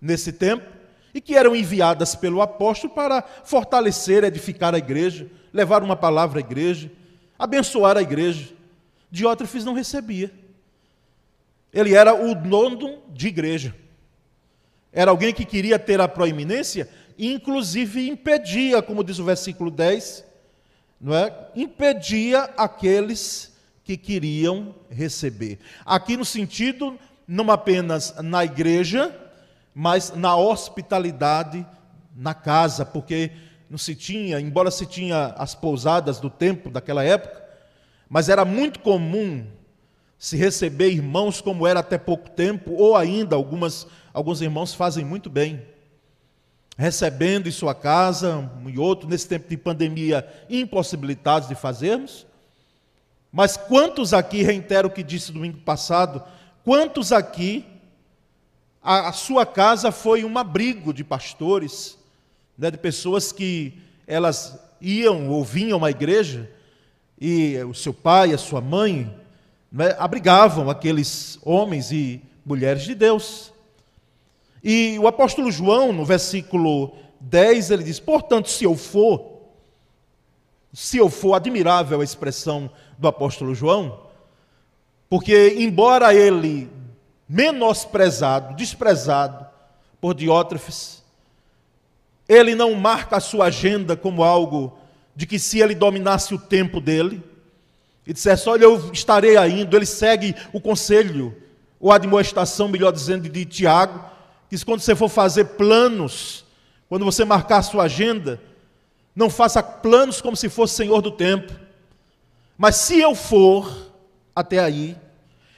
nesse 0.00 0.32
tempo, 0.32 0.76
e 1.16 1.20
que 1.20 1.34
eram 1.34 1.56
enviadas 1.56 2.14
pelo 2.14 2.42
apóstolo 2.42 2.92
para 2.92 3.22
fortalecer, 3.22 4.22
edificar 4.22 4.74
a 4.74 4.78
igreja, 4.78 5.26
levar 5.50 5.82
uma 5.82 5.96
palavra 5.96 6.40
à 6.40 6.44
igreja, 6.44 6.92
abençoar 7.38 7.96
a 7.96 8.02
igreja. 8.02 8.52
Diótrefes 9.10 9.64
não 9.64 9.72
recebia. 9.72 10.30
Ele 11.72 11.94
era 11.94 12.14
o 12.14 12.34
dono 12.34 13.02
de 13.08 13.28
igreja. 13.28 13.74
Era 14.92 15.10
alguém 15.10 15.32
que 15.32 15.46
queria 15.46 15.78
ter 15.78 16.02
a 16.02 16.08
proeminência 16.08 16.86
e, 17.16 17.32
inclusive, 17.32 18.08
impedia, 18.10 18.82
como 18.82 19.02
diz 19.02 19.18
o 19.18 19.24
versículo 19.24 19.70
10, 19.70 20.22
não 21.00 21.14
é? 21.14 21.34
impedia 21.54 22.42
aqueles 22.58 23.55
que 23.86 23.96
queriam 23.96 24.74
receber. 24.90 25.60
Aqui 25.84 26.16
no 26.16 26.24
sentido, 26.24 26.98
não 27.26 27.48
apenas 27.52 28.16
na 28.20 28.44
igreja, 28.44 29.16
mas 29.72 30.12
na 30.12 30.36
hospitalidade 30.36 31.64
na 32.12 32.34
casa, 32.34 32.84
porque 32.84 33.30
não 33.70 33.78
se 33.78 33.94
tinha, 33.94 34.40
embora 34.40 34.72
se 34.72 34.86
tinha 34.86 35.26
as 35.38 35.54
pousadas 35.54 36.18
do 36.18 36.28
tempo 36.28 36.68
daquela 36.68 37.04
época, 37.04 37.40
mas 38.08 38.28
era 38.28 38.44
muito 38.44 38.80
comum 38.80 39.46
se 40.18 40.36
receber 40.36 40.90
irmãos 40.90 41.40
como 41.40 41.64
era 41.64 41.78
até 41.78 41.96
pouco 41.96 42.28
tempo, 42.28 42.72
ou 42.72 42.96
ainda 42.96 43.36
algumas, 43.36 43.86
alguns 44.12 44.40
irmãos 44.40 44.74
fazem 44.74 45.04
muito 45.04 45.30
bem, 45.30 45.62
recebendo 46.76 47.48
em 47.48 47.52
sua 47.52 47.74
casa, 47.74 48.50
um 48.60 48.68
e 48.68 48.80
outro, 48.80 49.08
nesse 49.08 49.28
tempo 49.28 49.48
de 49.48 49.56
pandemia, 49.56 50.26
impossibilitados 50.50 51.48
de 51.48 51.54
fazermos. 51.54 52.26
Mas 53.36 53.54
quantos 53.54 54.14
aqui, 54.14 54.42
reitero 54.42 54.88
o 54.88 54.90
que 54.90 55.02
disse 55.02 55.30
domingo 55.30 55.58
passado, 55.58 56.22
quantos 56.64 57.12
aqui 57.12 57.66
a, 58.82 59.10
a 59.10 59.12
sua 59.12 59.44
casa 59.44 59.92
foi 59.92 60.24
um 60.24 60.38
abrigo 60.38 60.90
de 60.90 61.04
pastores, 61.04 61.98
né, 62.56 62.70
de 62.70 62.78
pessoas 62.78 63.32
que 63.32 63.74
elas 64.06 64.58
iam 64.80 65.28
ou 65.28 65.44
vinham 65.44 65.84
à 65.84 65.90
igreja 65.90 66.50
e 67.20 67.58
o 67.58 67.74
seu 67.74 67.92
pai, 67.92 68.32
a 68.32 68.38
sua 68.38 68.62
mãe, 68.62 69.14
né, 69.70 69.94
abrigavam 69.98 70.70
aqueles 70.70 71.38
homens 71.44 71.92
e 71.92 72.22
mulheres 72.42 72.84
de 72.84 72.94
Deus. 72.94 73.52
E 74.64 74.98
o 74.98 75.06
apóstolo 75.06 75.52
João, 75.52 75.92
no 75.92 76.06
versículo 76.06 76.96
10, 77.20 77.70
ele 77.70 77.84
diz: 77.84 78.00
Portanto, 78.00 78.48
se 78.48 78.64
eu 78.64 78.74
for, 78.74 79.35
se 80.78 80.98
eu 80.98 81.08
for, 81.08 81.32
admirável 81.32 82.02
a 82.02 82.04
expressão 82.04 82.70
do 82.98 83.08
apóstolo 83.08 83.54
João, 83.54 83.98
porque, 85.08 85.54
embora 85.58 86.12
ele 86.12 86.70
menosprezado, 87.26 88.54
desprezado 88.54 89.46
por 89.98 90.12
Diótrefes. 90.12 91.02
Ele 92.28 92.54
não 92.54 92.74
marca 92.74 93.16
a 93.16 93.20
sua 93.20 93.46
agenda 93.46 93.96
como 93.96 94.22
algo 94.22 94.78
de 95.14 95.26
que 95.26 95.38
se 95.38 95.60
ele 95.60 95.74
dominasse 95.74 96.34
o 96.34 96.38
tempo 96.38 96.78
dele 96.78 97.22
e 98.06 98.12
dissesse, 98.12 98.46
olha, 98.46 98.64
eu 98.64 98.92
estarei 98.92 99.38
indo, 99.48 99.74
ele 99.74 99.86
segue 99.86 100.36
o 100.52 100.60
conselho, 100.60 101.34
ou 101.80 101.90
a 101.90 101.94
admoestação, 101.94 102.68
melhor 102.68 102.92
dizendo, 102.92 103.26
de 103.30 103.44
Tiago, 103.46 104.04
que 104.50 104.62
quando 104.62 104.80
você 104.80 104.94
for 104.94 105.08
fazer 105.08 105.46
planos, 105.56 106.44
quando 106.86 107.06
você 107.06 107.24
marcar 107.24 107.58
a 107.60 107.62
sua 107.62 107.84
agenda, 107.84 108.38
não 109.16 109.30
faça 109.30 109.62
planos 109.62 110.20
como 110.20 110.36
se 110.36 110.50
fosse 110.50 110.74
senhor 110.74 111.00
do 111.00 111.10
tempo. 111.10 111.54
Mas 112.58 112.76
se 112.76 113.00
eu 113.00 113.14
for 113.14 113.90
até 114.34 114.58
aí, 114.58 114.94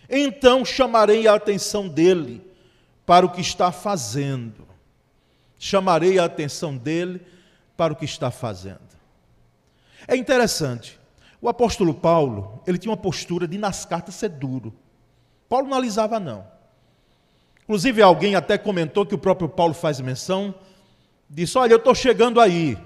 então 0.09 0.65
chamarei 0.65 1.27
a 1.27 1.35
atenção 1.35 1.88
dele 1.88 2.41
para 3.05 3.27
o 3.27 3.31
que 3.31 3.41
está 3.41 3.73
fazendo. 3.73 4.69
Chamarei 5.59 6.21
a 6.21 6.25
atenção 6.25 6.77
dele 6.77 7.21
para 7.77 7.93
o 7.93 7.97
que 7.97 8.05
está 8.05 8.31
fazendo. 8.31 8.79
É 10.07 10.15
interessante. 10.15 10.99
O 11.41 11.49
apóstolo 11.49 11.93
Paulo, 11.93 12.62
ele 12.65 12.79
tinha 12.79 12.91
uma 12.91 12.97
postura 12.97 13.49
de 13.49 13.59
nas 13.59 13.85
cartas 13.85 14.15
ser 14.15 14.29
duro. 14.29 14.73
Paulo 15.49 15.69
não 15.69 15.77
alisava 15.77 16.21
não. 16.21 16.47
Inclusive 17.65 18.00
alguém 18.03 18.37
até 18.37 18.57
comentou 18.57 19.05
que 19.05 19.15
o 19.15 19.19
próprio 19.19 19.49
Paulo 19.49 19.75
faz 19.75 20.00
menção, 20.00 20.55
disse: 21.29 21.59
"Olha, 21.59 21.73
eu 21.73 21.79
estou 21.79 21.95
chegando 21.95 22.41
aí, 22.41 22.79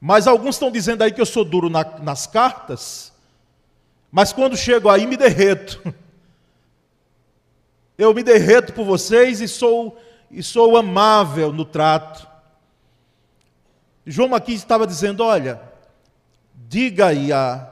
mas 0.00 0.26
alguns 0.26 0.54
estão 0.54 0.70
dizendo 0.70 1.02
aí 1.02 1.12
que 1.12 1.20
eu 1.20 1.26
sou 1.26 1.44
duro 1.44 1.68
na, 1.68 1.84
nas 2.00 2.26
cartas, 2.26 3.12
mas 4.10 4.32
quando 4.32 4.56
chego 4.56 4.88
aí 4.88 5.06
me 5.06 5.16
derreto. 5.16 5.82
Eu 7.96 8.14
me 8.14 8.22
derreto 8.22 8.72
por 8.72 8.86
vocês 8.86 9.42
e 9.42 9.46
sou, 9.46 10.00
e 10.30 10.42
sou 10.42 10.74
amável 10.78 11.52
no 11.52 11.66
trato. 11.66 12.26
João 14.06 14.34
aqui 14.34 14.54
estava 14.54 14.86
dizendo: 14.86 15.22
olha, 15.22 15.60
diga 16.54 17.08
aí 17.08 17.30
a, 17.30 17.70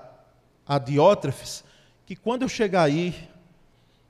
a 0.66 0.78
Diótrefes 0.78 1.64
que 2.08 2.16
quando 2.16 2.42
eu 2.42 2.48
chegar 2.48 2.84
aí, 2.84 3.14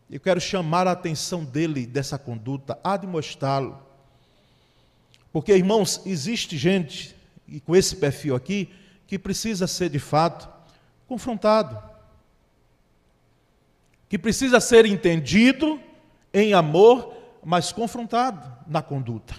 eu 0.08 0.20
quero 0.20 0.40
chamar 0.40 0.86
a 0.86 0.92
atenção 0.92 1.44
dele 1.44 1.84
dessa 1.84 2.16
conduta, 2.16 2.78
admoestá-lo. 2.82 3.76
Porque, 5.32 5.52
irmãos, 5.52 6.00
existe 6.06 6.56
gente, 6.56 7.14
e 7.48 7.60
com 7.60 7.74
esse 7.74 7.96
perfil 7.96 8.36
aqui, 8.36 8.70
que 9.06 9.18
precisa 9.18 9.66
ser 9.66 9.88
de 9.88 9.98
fato 9.98 10.48
confrontado, 11.06 11.82
que 14.08 14.18
precisa 14.18 14.60
ser 14.60 14.84
entendido 14.86 15.80
em 16.32 16.52
amor, 16.52 17.14
mas 17.44 17.72
confrontado 17.72 18.52
na 18.66 18.82
conduta. 18.82 19.34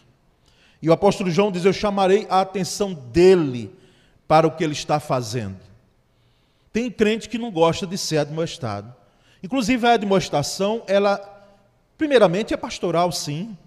E 0.82 0.90
o 0.90 0.94
apóstolo 0.94 1.30
João 1.30 1.52
diz: 1.52 1.66
Eu 1.66 1.74
chamarei 1.74 2.26
a 2.30 2.42
atenção 2.42 2.94
dele 2.94 3.74
para 4.28 4.48
o 4.48 4.52
que 4.52 4.64
ele 4.64 4.74
está 4.74 5.00
fazendo. 5.00 5.58
Tem 6.72 6.90
crente 6.90 7.28
que 7.28 7.38
não 7.38 7.52
gosta 7.52 7.86
de 7.86 7.98
ser 7.98 8.20
admoestado. 8.20 8.94
Inclusive, 9.42 9.88
a 9.88 9.94
admoestação, 9.94 10.84
ela, 10.88 11.18
primeiramente, 11.98 12.54
é 12.54 12.58
pastoral, 12.58 13.12
sim, 13.12 13.58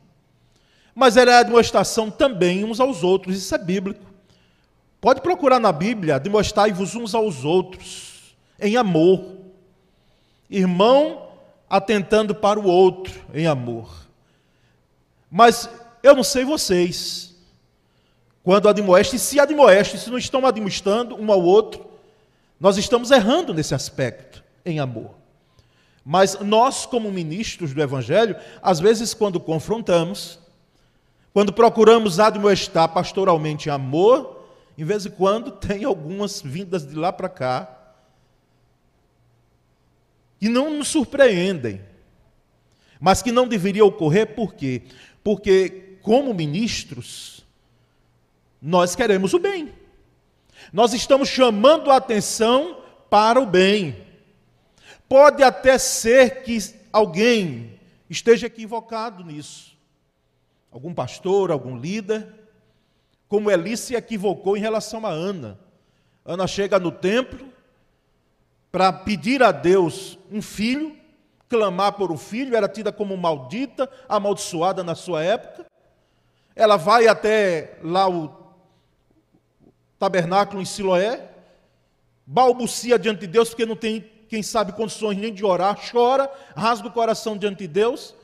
mas 0.95 1.17
ela 1.17 1.33
é 1.33 1.39
admoestação 1.39 2.11
também 2.11 2.65
uns 2.65 2.79
aos 2.79 3.03
outros, 3.03 3.37
isso 3.37 3.55
é 3.55 3.59
bíblico. 3.59 4.12
Pode 5.03 5.21
procurar 5.21 5.59
na 5.59 5.73
Bíblia, 5.73 6.15
admoestai-vos 6.15 6.95
uns 6.95 7.13
aos 7.13 7.45
outros, 7.45 8.37
em 8.61 8.77
amor. 8.77 9.37
Irmão 10.49 11.29
atentando 11.69 12.37
para 12.37 12.61
o 12.61 12.65
outro 12.65 13.21
em 13.35 13.49
amor. 13.49 14.07
Mas 15.29 15.69
eu 16.05 16.15
não 16.15 16.23
sei 16.23 16.45
vocês. 16.45 17.35
Quando 18.45 18.69
admoestem, 18.69 19.19
se 19.19 19.41
admoestem, 19.41 19.99
se 19.99 20.09
não 20.09 20.19
estão 20.19 20.47
admoestando 20.47 21.17
um 21.17 21.33
ao 21.33 21.43
outro, 21.43 21.85
nós 22.61 22.77
estamos 22.77 23.11
errando 23.11 23.53
nesse 23.53 23.75
aspecto, 23.75 24.45
em 24.65 24.79
amor. 24.79 25.17
Mas 26.05 26.39
nós, 26.39 26.87
como 26.87 27.11
ministros 27.11 27.75
do 27.75 27.83
Evangelho, 27.83 28.37
às 28.63 28.79
vezes, 28.79 29.15
quando 29.15 29.41
confrontamos, 29.41 30.39
quando 31.35 31.53
procuramos 31.53 32.21
admoestar 32.21 32.89
pastoralmente 32.91 33.69
em 33.69 33.73
amor, 33.73 34.42
em 34.77 34.85
vez 34.85 35.03
de 35.03 35.11
quando 35.11 35.51
tem 35.51 35.85
algumas 35.85 36.41
vindas 36.41 36.87
de 36.87 36.95
lá 36.95 37.13
para 37.13 37.29
cá, 37.29 37.79
que 40.39 40.49
não 40.49 40.71
nos 40.71 40.89
surpreendem, 40.89 41.81
mas 43.01 43.23
que 43.23 43.31
não 43.31 43.47
deveria 43.47 43.85
ocorrer 43.85 44.35
por 44.35 44.55
quê? 44.55 44.83
Porque, 45.23 45.99
como 46.03 46.35
ministros, 46.35 47.45
nós 48.61 48.95
queremos 48.97 49.35
o 49.35 49.39
bem. 49.39 49.73
Nós 50.73 50.93
estamos 50.93 51.29
chamando 51.29 51.91
a 51.91 51.97
atenção 51.97 52.83
para 53.11 53.41
o 53.41 53.47
bem. 53.47 53.97
Pode 55.09 55.43
até 55.43 55.77
ser 55.79 56.43
que 56.43 56.59
alguém 56.93 57.79
esteja 58.09 58.47
equivocado 58.47 59.25
nisso. 59.25 59.77
Algum 60.71 60.95
pastor, 60.95 61.51
algum 61.51 61.77
líder, 61.77 62.42
como 63.33 63.51
Eli 63.51 63.79
se 63.79 63.95
equivocou 63.95 64.59
em 64.59 64.61
relação 64.61 65.07
a 65.07 65.09
Ana. 65.09 65.59
Ana 66.23 66.47
chega 66.47 66.79
no 66.79 66.93
templo 66.93 67.49
para 68.71 68.93
pedir 68.93 69.43
a 69.43 69.51
Deus 69.51 70.19
um 70.31 70.43
filho, 70.43 70.95
clamar 71.49 71.95
por 71.95 72.13
um 72.13 72.19
filho, 72.19 72.55
era 72.55 72.69
tida 72.69 72.93
como 72.93 73.17
maldita, 73.17 73.89
amaldiçoada 74.07 74.85
na 74.85 74.95
sua 74.95 75.25
época. 75.25 75.65
Ela 76.55 76.77
vai 76.77 77.09
até 77.09 77.79
lá 77.83 78.07
o 78.07 78.31
tabernáculo 79.99 80.61
em 80.61 80.67
Siloé, 80.67 81.27
balbucia 82.27 82.99
diante 82.99 83.21
de 83.21 83.29
Deus, 83.29 83.49
porque 83.49 83.65
não 83.65 83.77
tem, 83.77 84.05
quem 84.29 84.43
sabe, 84.43 84.73
condições 84.73 85.17
nem 85.17 85.33
de 85.33 85.43
orar, 85.43 85.81
chora, 85.91 86.31
rasga 86.55 86.89
o 86.89 86.93
coração 86.93 87.39
diante 87.39 87.61
de 87.61 87.69
Deus. 87.69 88.15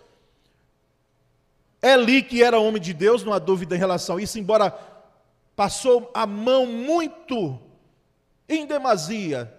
Eli, 1.81 2.23
que 2.23 2.43
era 2.43 2.59
homem 2.59 2.83
de 2.83 2.93
Deus, 2.93 3.23
não 3.23 3.33
há 3.33 3.39
dúvida 3.39 3.75
em 3.77 3.79
relação 3.79 4.17
a 4.17 4.23
isso, 4.23 4.39
embora 4.39 4.71
passou 5.59 6.09
a 6.15 6.25
mão 6.25 6.67
muito, 6.67 7.59
em 8.49 8.65
demasia, 8.65 9.53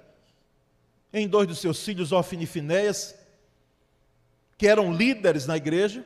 em 1.12 1.28
dois 1.28 1.46
dos 1.46 1.60
seus 1.60 1.84
filhos, 1.84 2.14
Ofni 2.14 2.46
e 2.46 2.48
Finéias, 2.48 3.20
que 4.58 4.66
eram 4.66 4.94
líderes 4.94 5.46
na 5.46 5.58
igreja, 5.58 6.06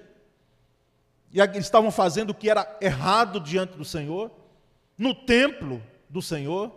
e 1.32 1.40
estavam 1.60 1.92
fazendo 1.92 2.32
o 2.32 2.34
que 2.34 2.50
era 2.50 2.76
errado 2.82 3.40
diante 3.40 3.78
do 3.78 3.86
Senhor, 3.86 4.32
no 4.98 5.14
templo 5.14 5.80
do 6.10 6.24
Senhor. 6.24 6.72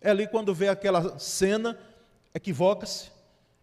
É 0.00 0.10
ali 0.10 0.26
quando 0.26 0.52
vê 0.52 0.66
aquela 0.66 1.16
cena, 1.16 1.78
equivoca-se 2.34 3.12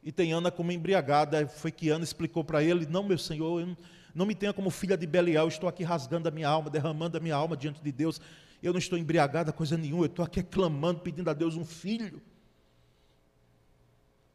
e 0.02 0.10
tem 0.10 0.32
Ana 0.32 0.50
como 0.50 0.72
embriagada. 0.72 1.46
Foi 1.50 1.70
que 1.70 1.90
Ana 1.90 2.06
explicou 2.06 2.46
para 2.46 2.64
ele: 2.64 2.86
Não, 2.86 3.04
meu 3.04 3.18
Senhor, 3.18 3.60
eu 3.60 3.68
não, 3.68 3.78
não 4.16 4.26
me 4.26 4.36
tenha 4.36 4.54
como 4.54 4.70
filha 4.70 4.98
de 4.98 5.06
Belial, 5.06 5.50
estou 5.50 5.68
aqui 5.68 5.84
rasgando 5.84 6.30
a 6.30 6.32
minha 6.32 6.48
alma, 6.48 6.70
derramando 6.70 7.18
a 7.18 7.20
minha 7.20 7.36
alma 7.36 7.58
diante 7.58 7.84
de 7.84 7.92
Deus. 7.92 8.22
Eu 8.62 8.74
não 8.74 8.80
estou 8.80 8.98
embriagada 8.98 9.54
coisa 9.54 9.78
nenhuma, 9.78 10.04
eu 10.04 10.08
estou 10.08 10.26
aqui 10.26 10.42
clamando, 10.42 11.02
pedindo 11.02 11.30
a 11.30 11.34
Deus 11.34 11.56
um 11.56 11.66
filho. 11.66 12.22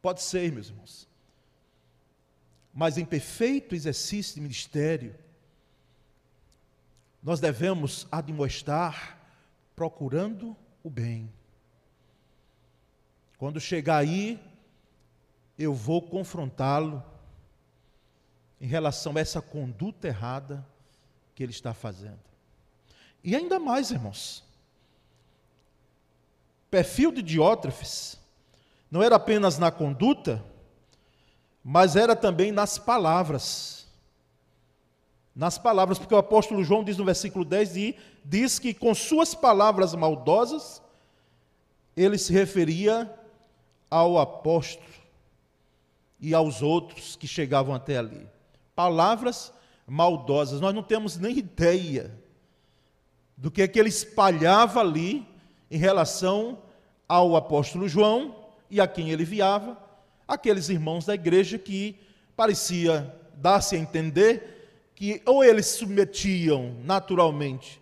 Pode 0.00 0.22
ser, 0.22 0.50
meus 0.52 0.68
irmãos. 0.68 1.08
Mas 2.72 2.96
em 2.96 3.04
perfeito 3.04 3.74
exercício 3.74 4.34
de 4.34 4.40
ministério, 4.40 5.14
nós 7.22 7.40
devemos 7.40 8.06
admoestar 8.10 9.18
procurando 9.74 10.56
o 10.82 10.88
bem. 10.88 11.30
Quando 13.36 13.60
chegar 13.60 13.98
aí, 13.98 14.40
eu 15.58 15.74
vou 15.74 16.00
confrontá-lo 16.00 17.02
em 18.60 18.66
relação 18.66 19.16
a 19.16 19.20
essa 19.20 19.40
conduta 19.42 20.06
errada 20.06 20.66
que 21.34 21.42
ele 21.42 21.52
está 21.52 21.74
fazendo. 21.74 22.29
E 23.22 23.36
ainda 23.36 23.58
mais, 23.58 23.90
irmãos, 23.90 24.42
perfil 26.70 27.12
de 27.12 27.22
Diótrefes 27.22 28.18
não 28.90 29.02
era 29.02 29.16
apenas 29.16 29.58
na 29.58 29.70
conduta, 29.70 30.42
mas 31.62 31.96
era 31.96 32.16
também 32.16 32.50
nas 32.50 32.78
palavras. 32.78 33.86
Nas 35.34 35.58
palavras, 35.58 35.98
porque 35.98 36.14
o 36.14 36.18
apóstolo 36.18 36.64
João 36.64 36.82
diz 36.82 36.96
no 36.96 37.04
versículo 37.04 37.44
10, 37.44 37.76
e 37.76 37.96
diz 38.24 38.58
que 38.58 38.74
com 38.74 38.94
suas 38.94 39.34
palavras 39.34 39.94
maldosas, 39.94 40.82
ele 41.96 42.18
se 42.18 42.33
referia 42.33 43.12
ao 43.90 44.18
apóstolo 44.18 44.88
e 46.18 46.35
aos 46.35 46.62
outros 46.62 47.16
que 47.16 47.26
chegavam 47.26 47.74
até 47.74 47.96
ali. 47.96 48.26
Palavras 48.74 49.52
maldosas, 49.87 50.61
nós 50.61 50.74
não 50.74 50.83
temos 50.83 51.16
nem 51.16 51.38
ideia 51.38 52.19
do 53.40 53.50
que, 53.50 53.62
é 53.62 53.68
que 53.68 53.79
ele 53.79 53.88
espalhava 53.88 54.81
ali 54.81 55.26
em 55.70 55.79
relação 55.79 56.59
ao 57.09 57.35
apóstolo 57.35 57.88
João 57.88 58.37
e 58.68 58.81
a 58.81 58.87
quem 58.87 59.11
ele 59.11 59.22
enviava, 59.22 59.79
aqueles 60.29 60.68
irmãos 60.68 61.07
da 61.07 61.14
igreja 61.14 61.59
que 61.59 61.98
parecia 62.37 63.14
dar-se 63.35 63.74
a 63.74 63.79
entender 63.79 64.90
que 64.94 65.22
ou 65.24 65.42
eles 65.42 65.66
se 65.66 65.79
submetiam 65.79 66.76
naturalmente 66.85 67.81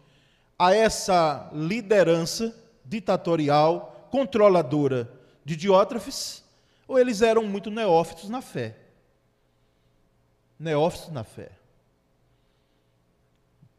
a 0.57 0.73
essa 0.73 1.51
liderança 1.53 2.55
ditatorial, 2.85 4.07
controladora 4.13 5.13
de 5.45 5.57
Diótrefes, 5.57 6.45
ou 6.87 6.99
eles 6.99 7.21
eram 7.21 7.43
muito 7.43 7.69
neófitos 7.69 8.29
na 8.29 8.41
fé. 8.41 8.77
Neófitos 10.59 11.11
na 11.11 11.25
fé. 11.25 11.51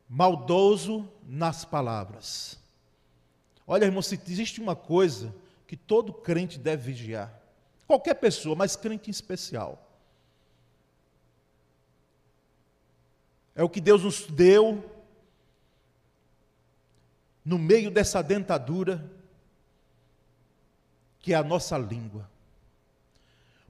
Maldoso 0.07 1.09
nas 1.29 1.63
palavras. 1.63 2.57
Olha, 3.67 3.85
irmão, 3.85 4.01
se 4.01 4.19
existe 4.27 4.59
uma 4.59 4.75
coisa 4.75 5.33
que 5.67 5.77
todo 5.77 6.11
crente 6.11 6.57
deve 6.57 6.91
vigiar, 6.91 7.31
qualquer 7.85 8.15
pessoa, 8.15 8.55
mas 8.55 8.75
crente 8.75 9.09
em 9.09 9.11
especial, 9.11 9.87
é 13.53 13.63
o 13.63 13.69
que 13.69 13.79
Deus 13.79 14.03
nos 14.03 14.25
deu 14.25 14.83
no 17.45 17.59
meio 17.59 17.91
dessa 17.91 18.23
dentadura, 18.23 19.07
que 21.19 21.33
é 21.33 21.35
a 21.35 21.43
nossa 21.43 21.77
língua. 21.77 22.27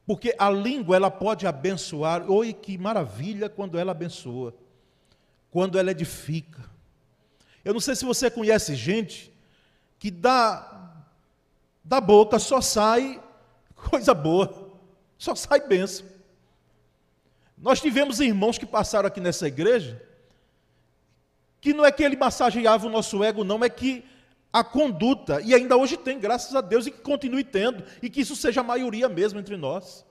Porque 0.05 0.33
a 0.39 0.49
língua 0.49 0.95
ela 0.95 1.11
pode 1.11 1.45
abençoar, 1.45 2.29
oi 2.31 2.53
que 2.53 2.77
maravilha 2.77 3.49
quando 3.49 3.77
ela 3.77 3.91
abençoa, 3.91 4.55
quando 5.51 5.77
ela 5.77 5.91
edifica. 5.91 6.78
Eu 7.63 7.73
não 7.73 7.79
sei 7.79 7.95
se 7.95 8.05
você 8.05 8.29
conhece 8.29 8.75
gente 8.75 9.31
que 9.97 10.09
da, 10.09 11.03
da 11.83 11.99
boca 11.99 12.39
só 12.39 12.61
sai 12.61 13.21
coisa 13.75 14.13
boa, 14.13 14.71
só 15.17 15.35
sai 15.35 15.61
bênção. 15.61 16.05
Nós 17.57 17.81
tivemos 17.81 18.19
irmãos 18.19 18.57
que 18.57 18.65
passaram 18.65 19.07
aqui 19.07 19.19
nessa 19.19 19.47
igreja, 19.47 20.01
que 21.59 21.73
não 21.73 21.85
é 21.85 21.91
que 21.91 22.03
ele 22.03 22.15
massageava 22.15 22.87
o 22.87 22.89
nosso 22.89 23.21
ego, 23.23 23.43
não, 23.43 23.63
é 23.63 23.69
que 23.69 24.05
a 24.51 24.63
conduta, 24.63 25.41
e 25.41 25.53
ainda 25.53 25.75
hoje 25.75 25.97
tem, 25.97 26.19
graças 26.19 26.55
a 26.55 26.61
Deus, 26.61 26.87
e 26.87 26.91
que 26.91 27.01
continue 27.01 27.43
tendo, 27.43 27.83
e 28.01 28.09
que 28.09 28.21
isso 28.21 28.35
seja 28.35 28.61
a 28.61 28.63
maioria 28.63 29.09
mesmo 29.09 29.39
entre 29.39 29.57
nós, 29.57 30.05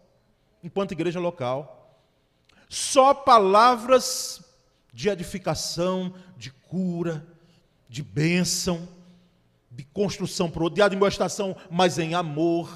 enquanto 0.63 0.93
igreja 0.93 1.19
local. 1.19 1.97
Só 2.69 3.15
palavras 3.15 4.43
de 4.93 5.09
edificação, 5.09 6.15
de 6.37 6.51
cura, 6.51 7.27
de 7.89 8.03
bênção, 8.03 8.87
de 9.71 9.85
construção 9.85 10.51
para 10.51 10.65
o 10.65 10.71
de 10.71 10.83
administração, 10.83 11.57
mas 11.71 11.99
em 11.99 12.15
amor. 12.15 12.69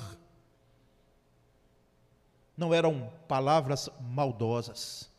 Não 2.57 2.73
eram 2.73 3.13
palavras 3.29 3.91
maldosas. 4.01 5.11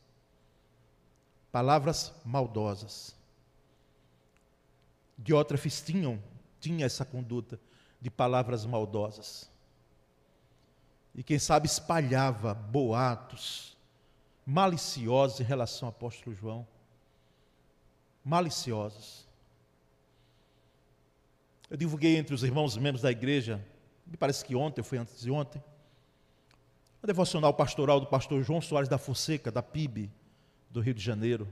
Palavras 1.52 2.14
maldosas. 2.26 3.16
Diótrefes 5.18 5.82
tinham, 5.82 6.22
tinha 6.60 6.86
essa 6.86 7.06
conduta 7.06 7.60
de 8.02 8.10
palavras 8.10 8.66
maldosas. 8.66 9.50
E 11.16 11.22
quem 11.22 11.38
sabe 11.38 11.68
espalhava 11.68 12.54
boatos 12.54 13.78
maliciosos 14.46 15.40
em 15.40 15.44
relação 15.44 15.88
ao 15.88 15.92
apóstolo 15.92 16.36
João. 16.36 16.68
Maliciosos. 18.26 19.28
Eu 21.70 21.78
divulguei 21.78 22.18
entre 22.18 22.36
os 22.36 22.44
irmãos 22.44 22.78
membros 22.78 23.02
da 23.02 23.12
igreja, 23.12 23.64
me 24.06 24.18
parece 24.18 24.44
que 24.44 24.56
ontem, 24.56 24.84
foi 24.84 24.98
antes 24.98 25.20
de 25.22 25.32
ontem, 25.32 25.64
o 27.02 27.08
devocional 27.08 27.54
pastoral 27.54 28.00
do 28.00 28.08
pastor 28.08 28.42
João 28.44 28.62
Soares 28.62 28.90
da 28.90 28.98
Fonseca, 28.98 29.52
da 29.52 29.62
PIB, 29.62 30.10
do 30.70 30.80
Rio 30.80 30.94
de 30.94 31.04
Janeiro 31.04 31.48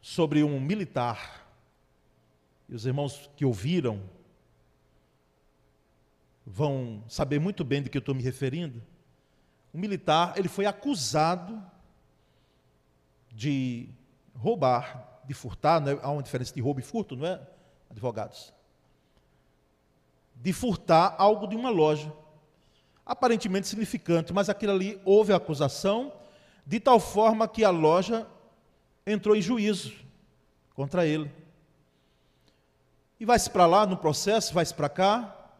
sobre 0.00 0.42
um 0.42 0.60
militar. 0.60 1.46
E 2.68 2.74
os 2.74 2.86
irmãos 2.86 3.30
que 3.36 3.44
ouviram 3.44 4.02
vão 6.46 7.04
saber 7.08 7.38
muito 7.38 7.64
bem 7.64 7.82
do 7.82 7.90
que 7.90 7.98
eu 7.98 8.00
estou 8.00 8.14
me 8.14 8.22
referindo. 8.22 8.82
Um 9.72 9.78
militar, 9.78 10.32
ele 10.36 10.48
foi 10.48 10.64
acusado 10.64 11.62
de 13.30 13.88
roubar, 14.34 15.17
de 15.28 15.34
furtar, 15.34 15.78
né? 15.78 15.98
há 16.02 16.10
uma 16.10 16.22
diferença 16.22 16.54
de 16.54 16.60
roubo 16.62 16.80
e 16.80 16.82
furto, 16.82 17.14
não 17.14 17.26
é, 17.26 17.38
advogados? 17.90 18.54
De 20.34 20.54
furtar 20.54 21.14
algo 21.18 21.46
de 21.46 21.54
uma 21.54 21.68
loja, 21.68 22.10
aparentemente 23.04 23.68
significante, 23.68 24.32
mas 24.32 24.48
aquilo 24.48 24.72
ali 24.72 24.98
houve 25.04 25.34
acusação, 25.34 26.14
de 26.64 26.80
tal 26.80 26.98
forma 26.98 27.46
que 27.46 27.62
a 27.62 27.68
loja 27.68 28.26
entrou 29.06 29.36
em 29.36 29.42
juízo 29.42 29.92
contra 30.74 31.04
ele. 31.04 31.30
E 33.20 33.26
vai-se 33.26 33.50
para 33.50 33.66
lá 33.66 33.84
no 33.84 33.98
processo, 33.98 34.54
vai-se 34.54 34.72
para 34.72 34.88
cá. 34.88 35.52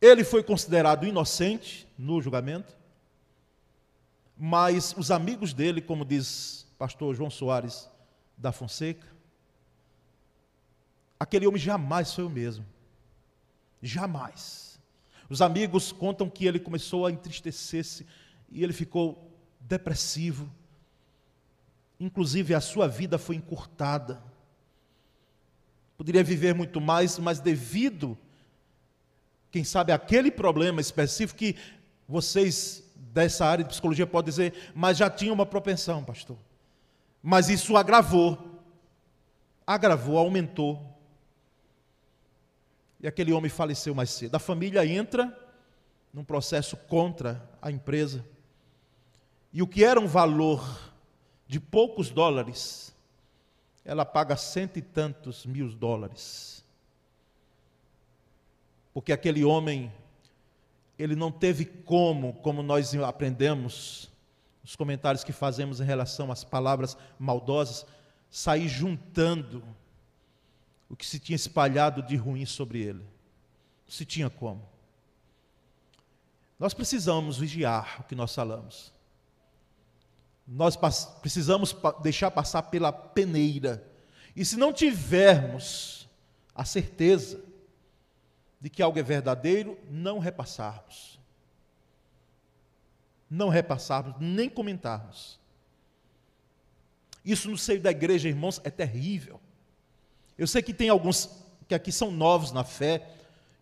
Ele 0.00 0.24
foi 0.24 0.42
considerado 0.42 1.06
inocente 1.06 1.86
no 1.96 2.20
julgamento, 2.20 2.76
mas 4.36 4.92
os 4.96 5.12
amigos 5.12 5.52
dele, 5.52 5.80
como 5.80 6.04
diz 6.04 6.60
pastor 6.80 7.14
João 7.14 7.28
Soares 7.28 7.90
da 8.38 8.52
Fonseca, 8.52 9.06
aquele 11.18 11.46
homem 11.46 11.60
jamais 11.60 12.10
foi 12.14 12.24
o 12.24 12.30
mesmo. 12.30 12.64
Jamais. 13.82 14.80
Os 15.28 15.42
amigos 15.42 15.92
contam 15.92 16.30
que 16.30 16.46
ele 16.46 16.58
começou 16.58 17.04
a 17.04 17.12
entristecer-se 17.12 18.06
e 18.50 18.64
ele 18.64 18.72
ficou 18.72 19.30
depressivo. 19.60 20.50
Inclusive 22.00 22.54
a 22.54 22.62
sua 22.62 22.88
vida 22.88 23.18
foi 23.18 23.36
encurtada. 23.36 24.22
Poderia 25.98 26.24
viver 26.24 26.54
muito 26.54 26.80
mais, 26.80 27.18
mas 27.18 27.40
devido, 27.40 28.16
quem 29.50 29.64
sabe, 29.64 29.92
aquele 29.92 30.30
problema 30.30 30.80
específico 30.80 31.40
que 31.40 31.56
vocês 32.08 32.82
dessa 32.96 33.44
área 33.44 33.64
de 33.64 33.68
psicologia 33.68 34.06
podem 34.06 34.30
dizer, 34.30 34.72
mas 34.74 34.96
já 34.96 35.10
tinha 35.10 35.30
uma 35.30 35.44
propensão, 35.44 36.02
pastor. 36.02 36.38
Mas 37.22 37.48
isso 37.48 37.76
agravou. 37.76 38.38
Agravou, 39.66 40.18
aumentou. 40.18 40.86
E 43.00 43.06
aquele 43.06 43.32
homem 43.32 43.50
faleceu 43.50 43.94
mais 43.94 44.10
cedo. 44.10 44.34
A 44.34 44.38
família 44.38 44.84
entra 44.84 45.36
num 46.12 46.24
processo 46.24 46.76
contra 46.76 47.48
a 47.62 47.70
empresa. 47.70 48.24
E 49.52 49.62
o 49.62 49.66
que 49.66 49.84
era 49.84 49.98
um 49.98 50.06
valor 50.06 50.92
de 51.46 51.58
poucos 51.58 52.10
dólares, 52.10 52.94
ela 53.84 54.04
paga 54.04 54.36
cento 54.36 54.78
e 54.78 54.82
tantos 54.82 55.46
mil 55.46 55.68
dólares. 55.74 56.64
Porque 58.92 59.12
aquele 59.12 59.44
homem, 59.44 59.92
ele 60.98 61.16
não 61.16 61.32
teve 61.32 61.64
como, 61.64 62.34
como 62.34 62.62
nós 62.62 62.94
aprendemos, 62.94 64.09
os 64.62 64.76
comentários 64.76 65.24
que 65.24 65.32
fazemos 65.32 65.80
em 65.80 65.84
relação 65.84 66.30
às 66.30 66.44
palavras 66.44 66.96
maldosas, 67.18 67.86
sair 68.30 68.68
juntando 68.68 69.62
o 70.88 70.96
que 70.96 71.06
se 71.06 71.18
tinha 71.18 71.36
espalhado 71.36 72.02
de 72.02 72.16
ruim 72.16 72.44
sobre 72.44 72.80
ele. 72.80 73.06
Se 73.88 74.04
tinha 74.04 74.28
como. 74.28 74.68
Nós 76.58 76.74
precisamos 76.74 77.38
vigiar 77.38 78.00
o 78.00 78.04
que 78.04 78.14
nós 78.14 78.34
falamos. 78.34 78.92
Nós 80.46 80.76
precisamos 81.20 81.74
deixar 82.02 82.30
passar 82.30 82.64
pela 82.64 82.92
peneira. 82.92 83.86
E 84.34 84.44
se 84.44 84.56
não 84.56 84.72
tivermos 84.72 86.08
a 86.54 86.64
certeza 86.64 87.40
de 88.60 88.68
que 88.68 88.82
algo 88.82 88.98
é 88.98 89.02
verdadeiro, 89.02 89.78
não 89.88 90.18
repassarmos. 90.18 91.19
Não 93.30 93.48
repassarmos, 93.48 94.16
nem 94.18 94.48
comentarmos. 94.48 95.38
Isso 97.24 97.50
no 97.50 97.56
seio 97.56 97.80
da 97.80 97.90
igreja, 97.90 98.28
irmãos, 98.28 98.60
é 98.64 98.70
terrível. 98.70 99.40
Eu 100.36 100.46
sei 100.46 100.62
que 100.62 100.74
tem 100.74 100.88
alguns 100.88 101.44
que 101.68 101.74
aqui 101.74 101.92
são 101.92 102.10
novos 102.10 102.50
na 102.50 102.64
fé 102.64 103.08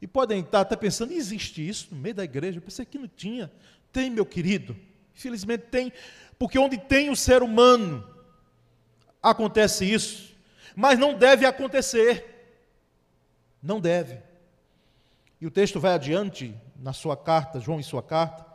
e 0.01 0.07
podem 0.07 0.41
estar 0.41 0.61
até 0.61 0.77
pensando: 0.77 1.13
existe 1.13 1.67
isso 1.67 1.89
no 1.91 2.01
meio 2.01 2.15
da 2.15 2.25
igreja? 2.25 2.59
Eu 2.59 2.63
pensei 2.63 2.85
que 2.85 2.99
não 2.99 3.09
tinha. 3.09 3.53
Tem, 3.93 4.09
meu 4.09 4.25
querido. 4.25 4.77
Infelizmente 5.15 5.65
tem, 5.71 5.93
porque 6.39 6.59
onde 6.59 6.79
tem 6.79 7.11
o 7.11 7.17
ser 7.17 7.43
humano, 7.43 8.09
acontece 9.21 9.85
isso. 9.85 10.37
Mas 10.77 10.99
não 10.99 11.19
deve 11.19 11.45
acontecer. 11.45 12.57
Não 13.61 13.81
deve. 13.81 14.23
E 15.41 15.47
o 15.47 15.51
texto 15.51 15.81
vai 15.81 15.93
adiante 15.95 16.55
na 16.77 16.93
sua 16.93 17.17
carta, 17.17 17.59
João 17.59 17.81
em 17.81 17.83
sua 17.83 18.03
carta. 18.03 18.47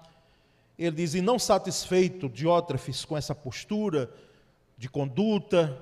Ele 0.78 0.96
diz: 0.96 1.14
E 1.14 1.22
não 1.22 1.38
satisfeito 1.38 2.30
Diótrefes 2.30 3.06
com 3.06 3.18
essa 3.18 3.36
postura 3.36 4.10
de 4.78 4.90
conduta, 4.90 5.82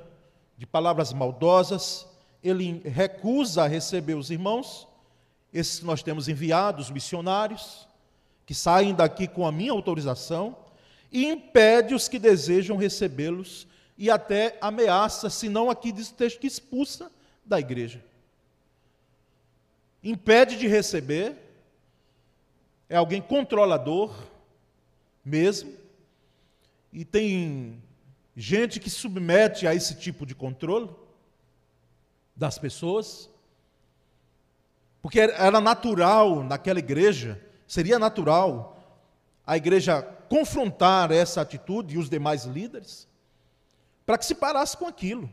de 0.58 0.68
palavras 0.68 1.12
maldosas, 1.14 2.08
ele 2.44 2.82
recusa 2.86 3.68
receber 3.68 4.16
os 4.16 4.30
irmãos, 4.30 4.88
esses 5.54 5.80
que 5.80 5.86
nós 5.86 6.04
temos 6.04 6.28
enviados, 6.28 6.92
missionários, 6.92 7.88
que 8.46 8.54
saem 8.54 8.94
daqui 8.94 9.28
com 9.28 9.46
a 9.46 9.52
minha 9.52 9.72
autorização, 9.72 10.56
e 11.12 11.26
impede 11.26 11.94
os 11.94 12.08
que 12.08 12.20
desejam 12.20 12.78
recebê-los 12.78 13.68
e 13.98 14.10
até 14.10 14.58
ameaça, 14.62 15.30
se 15.30 15.50
não 15.50 15.70
aqui 15.70 15.92
diz 15.92 16.10
o 16.10 16.14
texto 16.14 16.40
que 16.40 16.48
expulsa 16.48 17.12
da 17.46 17.60
igreja. 17.60 18.04
Impede 20.04 20.58
de 20.58 20.68
receber, 20.68 21.36
é 22.90 22.98
alguém 22.98 23.22
controlador 23.22 24.12
mesmo, 25.24 25.74
e 26.92 27.06
tem 27.06 27.82
gente 28.36 28.80
que 28.80 28.90
submete 28.90 29.68
a 29.68 29.76
esse 29.76 29.96
tipo 29.96 30.26
de 30.26 30.36
controle 30.36 30.90
das 32.36 32.58
pessoas, 32.58 33.30
porque 35.02 35.20
era 35.20 35.60
natural 35.62 36.44
naquela 36.44 36.80
igreja, 36.80 37.44
seria 37.68 37.98
natural 37.98 38.78
a 39.46 39.58
igreja 39.58 40.02
confrontar 40.30 41.12
essa 41.12 41.42
atitude 41.42 41.96
e 41.96 41.98
os 41.98 42.10
demais 42.10 42.46
líderes, 42.46 43.08
para 44.06 44.18
que 44.18 44.26
se 44.26 44.36
parasse 44.36 44.78
com 44.78 44.88
aquilo. 44.88 45.30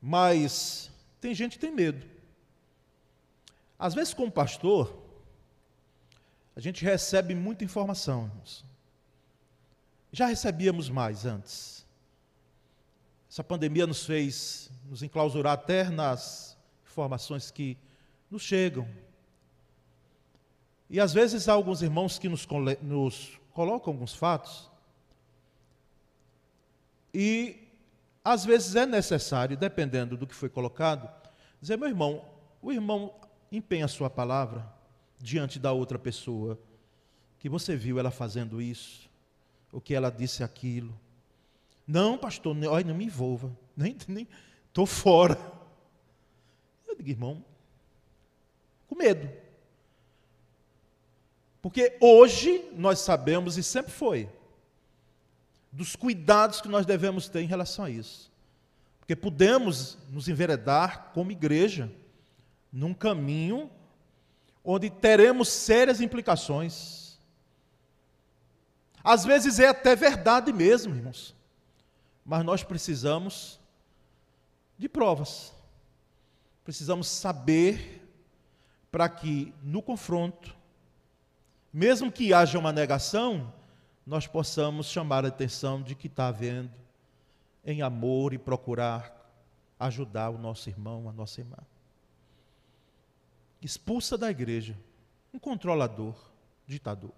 Mas 0.00 0.90
tem 1.20 1.34
gente 1.34 1.52
que 1.52 1.66
tem 1.66 1.74
medo. 1.74 2.06
Às 3.78 3.94
vezes, 3.94 4.12
como 4.14 4.30
pastor, 4.30 4.96
a 6.58 6.60
gente 6.60 6.84
recebe 6.84 7.36
muita 7.36 7.62
informação. 7.62 8.24
Irmãos. 8.24 8.64
Já 10.10 10.26
recebíamos 10.26 10.90
mais 10.90 11.24
antes. 11.24 11.86
Essa 13.30 13.44
pandemia 13.44 13.86
nos 13.86 14.04
fez 14.04 14.68
nos 14.84 15.00
enclausurar 15.00 15.52
até 15.52 15.84
nas 15.88 16.58
informações 16.84 17.52
que 17.52 17.78
nos 18.28 18.42
chegam. 18.42 18.88
E 20.90 20.98
às 20.98 21.12
vezes 21.14 21.48
há 21.48 21.52
alguns 21.52 21.80
irmãos 21.80 22.18
que 22.18 22.28
nos, 22.28 22.44
nos 22.82 23.38
colocam 23.52 23.92
alguns 23.92 24.16
fatos. 24.16 24.68
E 27.14 27.68
às 28.24 28.44
vezes 28.44 28.74
é 28.74 28.84
necessário, 28.84 29.56
dependendo 29.56 30.16
do 30.16 30.26
que 30.26 30.34
foi 30.34 30.48
colocado, 30.48 31.08
dizer, 31.60 31.78
meu 31.78 31.88
irmão, 31.88 32.24
o 32.60 32.72
irmão 32.72 33.14
empenha 33.52 33.84
a 33.84 33.88
sua 33.88 34.10
palavra 34.10 34.76
diante 35.20 35.58
da 35.58 35.72
outra 35.72 35.98
pessoa, 35.98 36.58
que 37.38 37.48
você 37.48 37.76
viu 37.76 37.98
ela 37.98 38.10
fazendo 38.10 38.60
isso, 38.60 39.08
ou 39.72 39.80
que 39.80 39.94
ela 39.94 40.10
disse 40.10 40.42
aquilo. 40.42 40.98
Não, 41.86 42.18
pastor, 42.18 42.56
olha, 42.66 42.84
não 42.84 42.94
me 42.94 43.04
envolva. 43.04 43.56
Nem 43.76 43.96
estou 44.66 44.86
fora. 44.86 45.38
Eu 46.86 46.96
digo, 46.96 47.08
irmão, 47.08 47.44
com 48.86 48.94
medo. 48.94 49.28
Porque 51.60 51.96
hoje 52.00 52.64
nós 52.74 53.00
sabemos, 53.00 53.56
e 53.56 53.62
sempre 53.62 53.92
foi, 53.92 54.28
dos 55.72 55.96
cuidados 55.96 56.60
que 56.60 56.68
nós 56.68 56.86
devemos 56.86 57.28
ter 57.28 57.40
em 57.40 57.46
relação 57.46 57.84
a 57.84 57.90
isso. 57.90 58.30
Porque 58.98 59.16
podemos 59.16 59.98
nos 60.10 60.28
enveredar 60.28 61.10
como 61.14 61.32
igreja 61.32 61.90
num 62.72 62.92
caminho 62.92 63.70
onde 64.64 64.90
teremos 64.90 65.48
sérias 65.48 66.00
implicações. 66.00 67.18
Às 69.02 69.24
vezes 69.24 69.58
é 69.58 69.68
até 69.68 69.96
verdade 69.96 70.52
mesmo, 70.52 70.94
irmãos 70.94 71.38
mas 72.28 72.44
nós 72.44 72.62
precisamos 72.62 73.58
de 74.76 74.86
provas. 74.86 75.54
Precisamos 76.62 77.08
saber 77.08 78.06
para 78.90 79.08
que 79.08 79.54
no 79.62 79.80
confronto, 79.80 80.54
mesmo 81.72 82.12
que 82.12 82.34
haja 82.34 82.58
uma 82.58 82.70
negação, 82.70 83.50
nós 84.06 84.26
possamos 84.26 84.88
chamar 84.88 85.24
a 85.24 85.28
atenção 85.28 85.80
de 85.80 85.94
que 85.94 86.06
está 86.06 86.28
havendo 86.28 86.70
em 87.64 87.80
amor 87.80 88.34
e 88.34 88.38
procurar 88.38 89.10
ajudar 89.80 90.28
o 90.28 90.36
nosso 90.36 90.68
irmão, 90.68 91.08
a 91.08 91.12
nossa 91.12 91.40
irmã. 91.40 91.56
Expulsa 93.60 94.16
da 94.16 94.30
igreja 94.30 94.76
um 95.32 95.38
controlador, 95.38 96.14
ditador. 96.66 97.12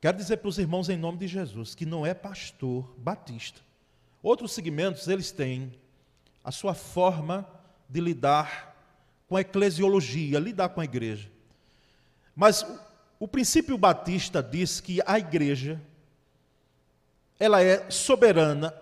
Quero 0.00 0.16
dizer 0.16 0.38
para 0.38 0.48
os 0.48 0.58
irmãos 0.58 0.88
em 0.88 0.96
nome 0.96 1.18
de 1.18 1.26
Jesus 1.26 1.74
que 1.74 1.86
não 1.86 2.04
é 2.04 2.12
pastor 2.12 2.94
batista. 2.98 3.60
Outros 4.22 4.52
segmentos, 4.52 5.08
eles 5.08 5.30
têm 5.30 5.72
a 6.42 6.50
sua 6.50 6.74
forma 6.74 7.48
de 7.88 8.00
lidar 8.00 8.74
com 9.28 9.36
a 9.36 9.40
eclesiologia, 9.40 10.38
lidar 10.38 10.68
com 10.70 10.80
a 10.80 10.84
igreja. 10.84 11.30
Mas 12.36 12.66
o, 13.18 13.28
princípio 13.28 13.78
batista 13.78 14.42
diz 14.42 14.80
que 14.80 15.00
a 15.06 15.18
igreja 15.18 15.80
ela 17.38 17.62
é 17.62 17.90
soberana, 17.90 18.74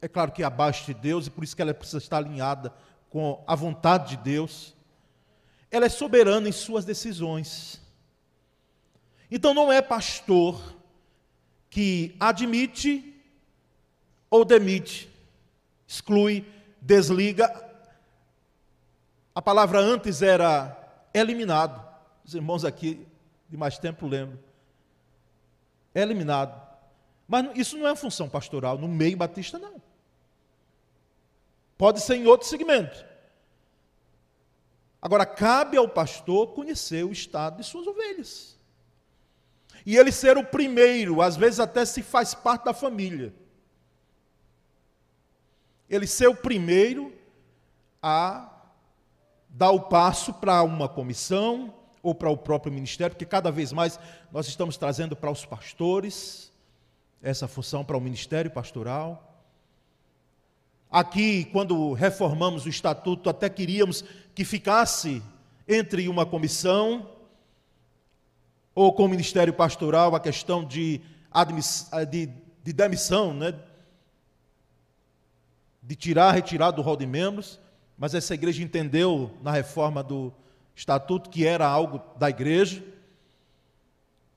é 0.00 0.08
claro 0.08 0.32
que 0.32 0.42
abaixo 0.42 0.86
de 0.86 0.94
Deus, 0.94 1.26
e 1.26 1.30
por 1.30 1.44
isso 1.44 1.54
que 1.54 1.62
ela 1.62 1.74
precisa 1.74 1.98
estar 1.98 2.16
alinhada 2.18 2.72
com 3.10 3.42
a 3.46 3.54
vontade 3.54 4.16
de 4.16 4.22
Deus. 4.22 4.74
Ela 5.72 5.86
é 5.86 5.88
soberana 5.88 6.48
em 6.50 6.52
suas 6.52 6.84
decisões. 6.84 7.80
Então 9.30 9.54
não 9.54 9.72
é 9.72 9.80
pastor 9.80 10.76
que 11.70 12.14
admite 12.20 13.18
ou 14.28 14.44
demite, 14.44 15.10
exclui, 15.88 16.44
desliga. 16.78 17.50
A 19.34 19.40
palavra 19.40 19.80
antes 19.80 20.20
era 20.20 20.76
eliminado. 21.14 21.82
Os 22.22 22.34
irmãos 22.34 22.66
aqui 22.66 23.06
de 23.48 23.56
mais 23.56 23.78
tempo 23.78 24.06
lembram. 24.06 24.38
Eliminado. 25.94 26.60
Mas 27.26 27.56
isso 27.56 27.78
não 27.78 27.88
é 27.88 27.96
função 27.96 28.28
pastoral 28.28 28.76
no 28.76 28.86
meio 28.86 29.16
batista, 29.16 29.58
não. 29.58 29.80
Pode 31.78 32.00
ser 32.00 32.16
em 32.16 32.26
outro 32.26 32.46
segmento. 32.46 33.11
Agora, 35.02 35.26
cabe 35.26 35.76
ao 35.76 35.88
pastor 35.88 36.52
conhecer 36.54 37.04
o 37.04 37.10
estado 37.10 37.56
de 37.56 37.64
suas 37.64 37.88
ovelhas. 37.88 38.56
E 39.84 39.96
ele 39.96 40.12
ser 40.12 40.38
o 40.38 40.44
primeiro, 40.44 41.20
às 41.20 41.36
vezes 41.36 41.58
até 41.58 41.84
se 41.84 42.02
faz 42.02 42.34
parte 42.34 42.66
da 42.66 42.72
família. 42.72 43.34
Ele 45.90 46.06
ser 46.06 46.28
o 46.28 46.36
primeiro 46.36 47.12
a 48.00 48.48
dar 49.48 49.72
o 49.72 49.80
passo 49.80 50.32
para 50.32 50.62
uma 50.62 50.88
comissão 50.88 51.74
ou 52.00 52.14
para 52.14 52.30
o 52.30 52.36
próprio 52.36 52.72
ministério, 52.72 53.14
porque 53.14 53.26
cada 53.26 53.50
vez 53.50 53.72
mais 53.72 53.98
nós 54.30 54.46
estamos 54.46 54.76
trazendo 54.76 55.16
para 55.16 55.30
os 55.30 55.44
pastores 55.44 56.52
essa 57.20 57.48
função 57.48 57.84
para 57.84 57.96
o 57.96 58.00
ministério 58.00 58.50
pastoral. 58.50 59.32
Aqui, 60.90 61.46
quando 61.46 61.92
reformamos 61.92 62.66
o 62.66 62.68
estatuto, 62.68 63.30
até 63.30 63.48
queríamos 63.48 64.04
que 64.34 64.44
ficasse 64.44 65.22
entre 65.68 66.08
uma 66.08 66.24
comissão 66.24 67.10
ou 68.74 68.92
com 68.92 69.04
o 69.04 69.08
ministério 69.08 69.52
pastoral 69.52 70.14
a 70.14 70.20
questão 70.20 70.64
de, 70.64 71.00
de, 72.10 72.30
de 72.62 72.72
demissão, 72.72 73.34
né? 73.34 73.54
de 75.82 75.96
tirar, 75.96 76.32
retirar 76.32 76.70
do 76.70 76.80
rol 76.80 76.96
de 76.96 77.06
membros, 77.06 77.60
mas 77.98 78.14
essa 78.14 78.34
igreja 78.34 78.62
entendeu 78.62 79.30
na 79.42 79.50
reforma 79.50 80.02
do 80.02 80.32
estatuto 80.74 81.28
que 81.28 81.46
era 81.46 81.66
algo 81.66 82.00
da 82.16 82.30
igreja. 82.30 82.82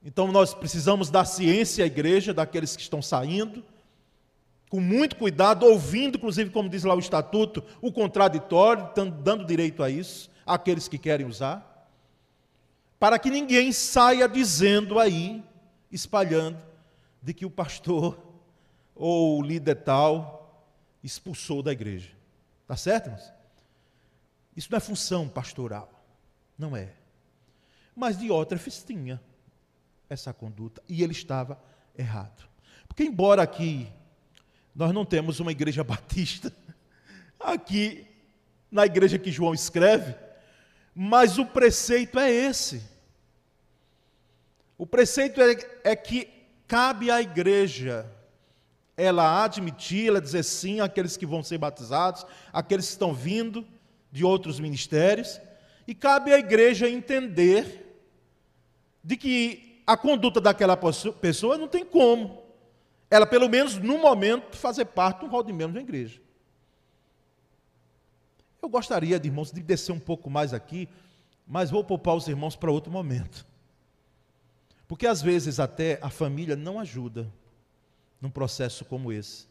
Então 0.04 0.32
nós 0.32 0.54
precisamos 0.54 1.10
dar 1.10 1.26
ciência 1.26 1.84
à 1.84 1.88
igreja, 1.88 2.34
daqueles 2.34 2.76
que 2.76 2.82
estão 2.82 3.02
saindo, 3.02 3.64
com 4.76 4.82
muito 4.82 5.16
cuidado, 5.16 5.66
ouvindo, 5.66 6.18
inclusive, 6.18 6.50
como 6.50 6.68
diz 6.68 6.84
lá 6.84 6.94
o 6.94 7.00
estatuto, 7.00 7.64
o 7.82 7.92
contraditório, 7.92 8.90
dando 9.24 9.46
direito 9.46 9.82
a 9.82 9.90
isso, 9.90 10.30
àqueles 10.46 10.88
que 10.88 10.98
querem 10.98 11.26
usar 11.26 11.76
para 13.00 13.20
que 13.20 13.30
ninguém 13.30 13.72
saia 13.72 14.28
dizendo 14.28 15.00
aí, 15.00 15.44
espalhando, 15.92 16.58
de 17.22 17.34
que 17.34 17.46
o 17.46 17.52
pastor 17.52 18.18
ou 18.96 19.40
o 19.40 19.44
líder 19.44 19.76
tal 19.76 20.66
expulsou 21.04 21.62
da 21.62 21.72
igreja. 21.72 22.12
Está 22.64 22.76
certo, 22.76 23.08
irmãos? 23.08 23.32
Isso 24.56 24.70
não 24.72 24.78
é 24.78 24.80
função 24.80 25.28
pastoral, 25.28 25.88
não 26.58 26.76
é. 26.76 26.94
Mas 27.96 28.18
Diótrefes 28.18 28.84
tinha 28.84 29.22
essa 30.10 30.34
conduta 30.34 30.82
e 30.88 31.04
ele 31.04 31.12
estava 31.12 31.62
errado. 31.96 32.48
Porque, 32.88 33.04
embora 33.04 33.44
aqui 33.44 33.88
nós 34.76 34.92
não 34.92 35.06
temos 35.06 35.40
uma 35.40 35.52
igreja 35.52 35.82
batista, 35.86 36.52
aqui 37.40 38.06
na 38.70 38.86
igreja 38.86 39.18
que 39.18 39.32
João 39.32 39.54
escreve, 39.54 40.16
mas 40.94 41.38
o 41.38 41.46
preceito 41.46 42.20
é 42.20 42.30
esse. 42.30 42.84
O 44.78 44.86
preceito 44.86 45.42
é, 45.42 45.56
é 45.84 45.96
que 45.96 46.28
cabe 46.68 47.10
à 47.10 47.22
igreja 47.22 48.12
ela 48.98 49.44
admitir, 49.44 50.08
ela 50.08 50.22
dizer 50.22 50.44
sim 50.44 50.80
àqueles 50.80 51.16
que 51.18 51.26
vão 51.26 51.44
ser 51.44 51.58
batizados, 51.58 52.26
àqueles 52.52 52.86
que 52.86 52.92
estão 52.92 53.14
vindo 53.14 53.66
de 54.12 54.24
outros 54.24 54.60
ministérios, 54.60 55.40
e 55.88 55.94
cabe 55.94 56.34
à 56.34 56.40
igreja 56.40 56.90
entender 56.90 58.00
de 59.04 59.16
que 59.16 59.82
a 59.86 59.96
conduta 59.96 60.42
daquela 60.42 60.78
pessoa 60.78 61.58
não 61.58 61.68
tem 61.68 61.86
como, 61.86 62.45
ela 63.10 63.26
pelo 63.26 63.48
menos 63.48 63.76
no 63.76 63.98
momento 63.98 64.56
fazer 64.58 64.86
parte 64.86 65.20
de 65.20 65.26
um 65.26 65.30
rol 65.30 65.44
de 65.44 65.54
membros 65.54 65.76
da 65.76 65.82
igreja. 65.82 66.22
Eu 68.62 68.70
gostaria 68.70 69.20
de 69.20 69.28
irmãos 69.28 69.52
de 69.52 69.62
descer 69.62 69.92
um 69.92 70.00
pouco 70.00 70.30
mais 70.30 70.54
aqui, 70.54 70.90
mas 71.48 71.70
vou 71.70 71.84
poupar 71.84 72.16
os 72.16 72.28
irmãos 72.28 72.56
para 72.56 72.72
outro 72.72 72.92
momento. 72.92 73.46
Porque 74.88 75.06
às 75.06 75.22
vezes 75.22 75.60
até 75.60 76.00
a 76.02 76.10
família 76.10 76.56
não 76.56 76.80
ajuda 76.80 77.32
num 78.20 78.30
processo 78.30 78.84
como 78.86 79.12
esse. 79.12 79.48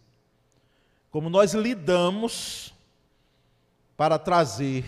Como 1.11 1.31
nós 1.31 1.55
lidamos 1.55 2.75
para 3.97 4.19
trazer 4.19 4.85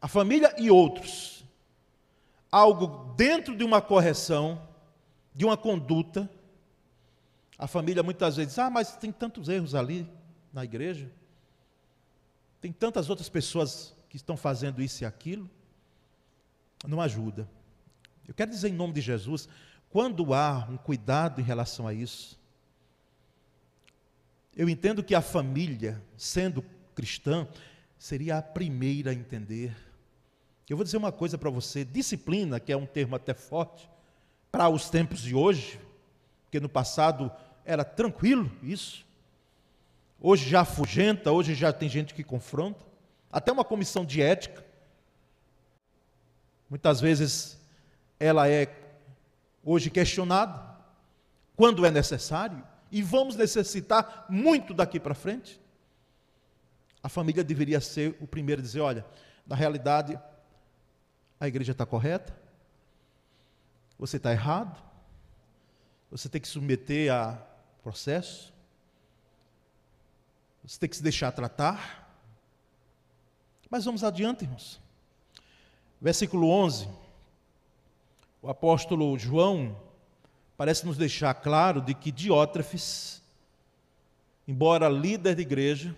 a 0.00 0.08
família 0.08 0.54
e 0.58 0.70
outros 0.70 1.34
algo 2.54 3.12
dentro 3.16 3.56
de 3.56 3.64
uma 3.64 3.82
correção, 3.82 4.62
de 5.34 5.44
uma 5.44 5.56
conduta. 5.56 6.30
A 7.64 7.66
família 7.66 8.02
muitas 8.02 8.36
vezes 8.36 8.52
diz: 8.52 8.58
Ah, 8.58 8.68
mas 8.68 8.94
tem 8.94 9.10
tantos 9.10 9.48
erros 9.48 9.74
ali 9.74 10.06
na 10.52 10.62
igreja. 10.62 11.10
Tem 12.60 12.70
tantas 12.70 13.08
outras 13.08 13.30
pessoas 13.30 13.96
que 14.06 14.18
estão 14.18 14.36
fazendo 14.36 14.82
isso 14.82 15.02
e 15.02 15.06
aquilo. 15.06 15.48
Não 16.86 17.00
ajuda. 17.00 17.48
Eu 18.28 18.34
quero 18.34 18.50
dizer 18.50 18.68
em 18.68 18.74
nome 18.74 18.92
de 18.92 19.00
Jesus, 19.00 19.48
quando 19.88 20.34
há 20.34 20.68
um 20.70 20.76
cuidado 20.76 21.40
em 21.40 21.44
relação 21.44 21.88
a 21.88 21.94
isso, 21.94 22.38
eu 24.54 24.68
entendo 24.68 25.02
que 25.02 25.14
a 25.14 25.22
família, 25.22 26.02
sendo 26.18 26.62
cristã, 26.94 27.48
seria 27.98 28.36
a 28.36 28.42
primeira 28.42 29.10
a 29.10 29.14
entender. 29.14 29.74
Eu 30.68 30.76
vou 30.76 30.84
dizer 30.84 30.98
uma 30.98 31.12
coisa 31.12 31.38
para 31.38 31.48
você: 31.48 31.82
disciplina, 31.82 32.60
que 32.60 32.70
é 32.70 32.76
um 32.76 32.84
termo 32.84 33.16
até 33.16 33.32
forte, 33.32 33.88
para 34.52 34.68
os 34.68 34.90
tempos 34.90 35.22
de 35.22 35.34
hoje, 35.34 35.80
porque 36.44 36.60
no 36.60 36.68
passado 36.68 37.32
era 37.64 37.84
tranquilo 37.84 38.50
isso. 38.62 39.04
Hoje 40.20 40.48
já 40.48 40.60
afugenta, 40.60 41.32
hoje 41.32 41.54
já 41.54 41.72
tem 41.72 41.88
gente 41.88 42.14
que 42.14 42.24
confronta. 42.24 42.84
Até 43.30 43.52
uma 43.52 43.64
comissão 43.64 44.04
de 44.04 44.22
ética. 44.22 44.64
Muitas 46.68 47.00
vezes 47.00 47.58
ela 48.18 48.48
é 48.48 48.72
hoje 49.62 49.90
questionada 49.90 50.74
quando 51.56 51.84
é 51.84 51.90
necessário 51.90 52.62
e 52.90 53.02
vamos 53.02 53.36
necessitar 53.36 54.26
muito 54.28 54.72
daqui 54.72 54.98
para 55.00 55.14
frente. 55.14 55.60
A 57.02 57.08
família 57.08 57.44
deveria 57.44 57.80
ser 57.80 58.16
o 58.20 58.26
primeiro 58.26 58.60
a 58.60 58.64
dizer: 58.64 58.80
olha, 58.80 59.04
na 59.46 59.54
realidade, 59.54 60.18
a 61.38 61.46
igreja 61.46 61.72
está 61.72 61.84
correta, 61.84 62.34
você 63.98 64.16
está 64.16 64.32
errado, 64.32 64.82
você 66.10 66.28
tem 66.28 66.40
que 66.40 66.48
submeter 66.48 67.12
a 67.12 67.53
processo, 67.84 68.52
você 70.64 70.80
tem 70.80 70.88
que 70.88 70.96
se 70.96 71.02
deixar 71.02 71.30
tratar. 71.30 72.10
Mas 73.68 73.84
vamos 73.84 74.02
adiante, 74.02 74.44
irmãos. 74.44 74.80
Versículo 76.00 76.48
11. 76.48 76.88
O 78.40 78.48
apóstolo 78.48 79.18
João 79.18 79.76
parece 80.56 80.86
nos 80.86 80.96
deixar 80.96 81.34
claro 81.34 81.82
de 81.82 81.94
que 81.94 82.10
Diótrefes, 82.10 83.22
embora 84.48 84.88
líder 84.88 85.34
de 85.34 85.42
igreja, 85.42 85.94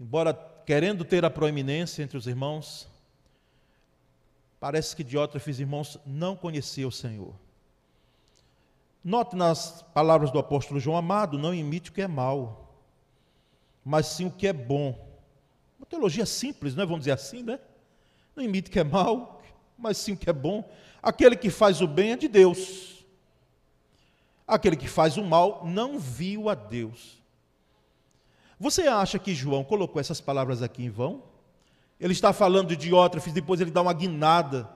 embora 0.00 0.32
querendo 0.64 1.04
ter 1.04 1.24
a 1.24 1.30
proeminência 1.30 2.02
entre 2.02 2.16
os 2.16 2.26
irmãos, 2.26 2.88
parece 4.58 4.96
que 4.96 5.04
Diótrefes, 5.04 5.60
irmãos, 5.60 5.98
não 6.06 6.34
conhecia 6.34 6.88
o 6.88 6.92
Senhor. 6.92 7.34
Note 9.04 9.36
nas 9.36 9.82
palavras 9.94 10.30
do 10.30 10.38
apóstolo 10.38 10.80
João 10.80 10.96
Amado, 10.96 11.38
não 11.38 11.54
imite 11.54 11.90
o 11.90 11.92
que 11.92 12.02
é 12.02 12.08
mal, 12.08 12.74
mas 13.84 14.06
sim 14.06 14.26
o 14.26 14.30
que 14.30 14.46
é 14.46 14.52
bom 14.52 15.08
uma 15.78 15.86
teologia 15.86 16.26
simples, 16.26 16.74
não 16.74 16.82
é? 16.82 16.86
Vamos 16.86 17.02
dizer 17.02 17.12
assim, 17.12 17.42
né? 17.42 17.58
Não 18.34 18.42
imite 18.42 18.68
o 18.68 18.72
que 18.72 18.80
é 18.80 18.84
mal, 18.84 19.40
mas 19.78 19.96
sim 19.96 20.12
o 20.12 20.16
que 20.16 20.28
é 20.28 20.32
bom. 20.32 20.68
Aquele 21.00 21.36
que 21.36 21.50
faz 21.50 21.80
o 21.80 21.86
bem 21.86 22.12
é 22.12 22.16
de 22.16 22.26
Deus. 22.26 23.04
Aquele 24.46 24.76
que 24.76 24.88
faz 24.88 25.16
o 25.16 25.24
mal 25.24 25.64
não 25.64 25.98
viu 25.98 26.48
a 26.48 26.54
Deus. 26.54 27.22
Você 28.58 28.88
acha 28.88 29.18
que 29.18 29.34
João 29.34 29.62
colocou 29.62 30.00
essas 30.00 30.20
palavras 30.20 30.62
aqui 30.62 30.84
em 30.84 30.90
vão? 30.90 31.22
Ele 32.00 32.12
está 32.12 32.32
falando 32.32 32.68
de 32.68 32.76
Diótrefes, 32.76 33.32
depois 33.32 33.60
ele 33.60 33.70
dá 33.70 33.80
uma 33.80 33.92
guinada. 33.92 34.68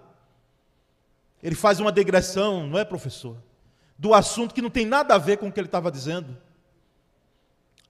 Ele 1.43 1.57
faz 1.57 1.81
uma 1.81 1.91
digressão, 1.91 2.67
não 2.67 2.79
é, 2.79 2.85
professor? 2.85 3.37
Do 4.03 4.13
assunto 4.15 4.53
que 4.53 4.61
não 4.61 4.69
tem 4.69 4.85
nada 4.85 5.15
a 5.15 5.19
ver 5.19 5.37
com 5.37 5.47
o 5.47 5.53
que 5.53 5.61
ele 5.61 5.69
estava 5.69 5.89
dizendo. 5.89 6.37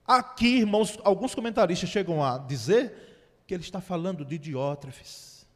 Aqui, 0.05 0.59
irmãos, 0.59 0.99
alguns 1.03 1.33
comentaristas 1.33 1.89
chegam 1.89 2.23
a 2.23 2.37
dizer 2.37 3.41
que 3.47 3.53
ele 3.55 3.63
está 3.63 3.81
falando 3.81 4.23
de 4.23 4.37
Diótrefes. 4.37 5.47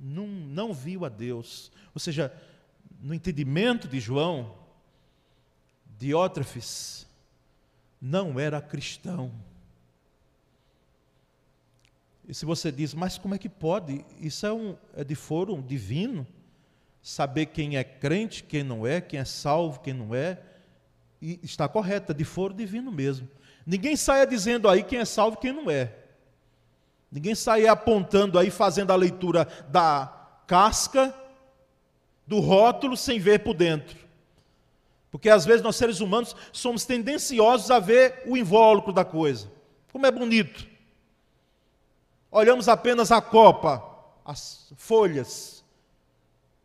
Não, 0.00 0.26
não 0.26 0.72
viu 0.72 1.04
a 1.04 1.10
Deus. 1.10 1.70
Ou 1.94 2.00
seja, 2.00 2.32
no 2.98 3.12
entendimento 3.12 3.86
de 3.86 4.00
João, 4.00 4.54
Diótrefes 5.98 7.06
não 8.00 8.40
era 8.40 8.58
cristão. 8.58 9.30
E 12.26 12.32
se 12.32 12.46
você 12.46 12.72
diz, 12.72 12.94
mas 12.94 13.18
como 13.18 13.34
é 13.34 13.38
que 13.38 13.50
pode? 13.50 14.02
Isso 14.18 14.46
é, 14.46 14.52
um, 14.54 14.78
é 14.94 15.04
de 15.04 15.14
foro 15.14 15.60
divino? 15.60 16.26
Saber 17.06 17.46
quem 17.46 17.76
é 17.76 17.84
crente, 17.84 18.42
quem 18.42 18.64
não 18.64 18.84
é, 18.84 19.00
quem 19.00 19.20
é 19.20 19.24
salvo, 19.24 19.78
quem 19.80 19.94
não 19.94 20.12
é. 20.12 20.40
E 21.22 21.38
está 21.42 21.68
correto, 21.68 22.10
é 22.10 22.14
de 22.14 22.24
foro 22.24 22.52
divino 22.52 22.90
mesmo. 22.90 23.28
Ninguém 23.64 23.94
saia 23.94 24.26
dizendo 24.26 24.68
aí 24.68 24.82
quem 24.82 24.98
é 24.98 25.04
salvo 25.04 25.36
e 25.36 25.40
quem 25.40 25.52
não 25.52 25.70
é. 25.70 25.92
Ninguém 27.10 27.34
saia 27.34 27.70
apontando 27.70 28.38
aí, 28.38 28.50
fazendo 28.50 28.90
a 28.90 28.96
leitura 28.96 29.46
da 29.68 30.40
casca, 30.48 31.14
do 32.26 32.40
rótulo, 32.40 32.96
sem 32.96 33.20
ver 33.20 33.44
por 33.44 33.54
dentro. 33.54 33.96
Porque 35.10 35.28
às 35.28 35.44
vezes 35.44 35.62
nós 35.62 35.76
seres 35.76 36.00
humanos 36.00 36.34
somos 36.50 36.84
tendenciosos 36.84 37.70
a 37.70 37.78
ver 37.78 38.24
o 38.26 38.36
invólucro 38.36 38.92
da 38.92 39.04
coisa. 39.04 39.48
Como 39.92 40.06
é 40.06 40.10
bonito 40.10 40.66
olhamos 42.36 42.68
apenas 42.68 43.10
a 43.10 43.20
copa, 43.20 43.82
as 44.24 44.70
folhas, 44.76 45.55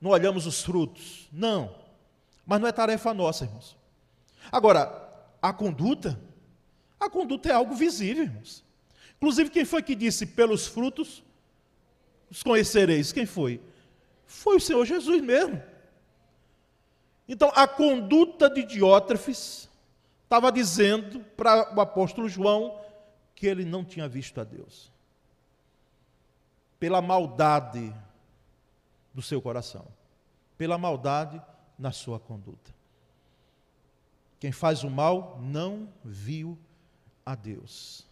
não 0.01 0.11
olhamos 0.11 0.47
os 0.47 0.63
frutos. 0.63 1.29
Não. 1.31 1.75
Mas 2.45 2.59
não 2.59 2.67
é 2.67 2.71
tarefa 2.71 3.13
nossa, 3.13 3.45
irmãos. 3.45 3.77
Agora, 4.51 5.09
a 5.41 5.53
conduta, 5.53 6.19
a 6.99 7.09
conduta 7.09 7.49
é 7.49 7.53
algo 7.53 7.75
visível, 7.75 8.23
irmãos. 8.23 8.63
Inclusive, 9.17 9.51
quem 9.51 9.63
foi 9.63 9.83
que 9.83 9.95
disse 9.95 10.25
pelos 10.25 10.65
frutos 10.65 11.23
os 12.29 12.41
conhecereis? 12.41 13.11
Quem 13.11 13.25
foi? 13.25 13.61
Foi 14.25 14.57
o 14.57 14.61
Senhor 14.61 14.83
Jesus 14.85 15.21
mesmo. 15.21 15.61
Então, 17.27 17.51
a 17.55 17.67
conduta 17.67 18.49
de 18.49 18.63
Diótrefes 18.63 19.69
estava 20.23 20.51
dizendo 20.51 21.19
para 21.37 21.73
o 21.75 21.79
apóstolo 21.79 22.27
João 22.27 22.81
que 23.35 23.45
ele 23.45 23.63
não 23.63 23.85
tinha 23.85 24.07
visto 24.07 24.41
a 24.41 24.43
Deus 24.43 24.91
pela 26.81 26.99
maldade 26.99 27.93
do 29.13 29.21
seu 29.21 29.41
coração, 29.41 29.87
pela 30.57 30.77
maldade 30.77 31.41
na 31.77 31.91
sua 31.91 32.19
conduta. 32.19 32.73
Quem 34.39 34.51
faz 34.51 34.83
o 34.83 34.89
mal 34.89 35.39
não 35.41 35.87
viu 36.03 36.57
a 37.25 37.35
Deus. 37.35 38.05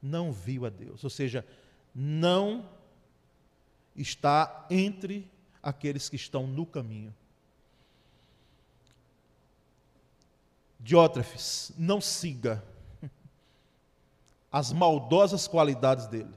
Não 0.00 0.32
viu 0.32 0.64
a 0.64 0.70
Deus, 0.70 1.02
ou 1.02 1.10
seja, 1.10 1.44
não 1.94 2.68
está 3.94 4.66
entre 4.70 5.30
aqueles 5.62 6.08
que 6.08 6.16
estão 6.16 6.46
no 6.46 6.64
caminho. 6.64 7.14
Diótrefes, 10.78 11.72
não 11.76 12.00
siga 12.00 12.62
as 14.52 14.72
maldosas 14.72 15.48
qualidades 15.48 16.06
dele. 16.06 16.32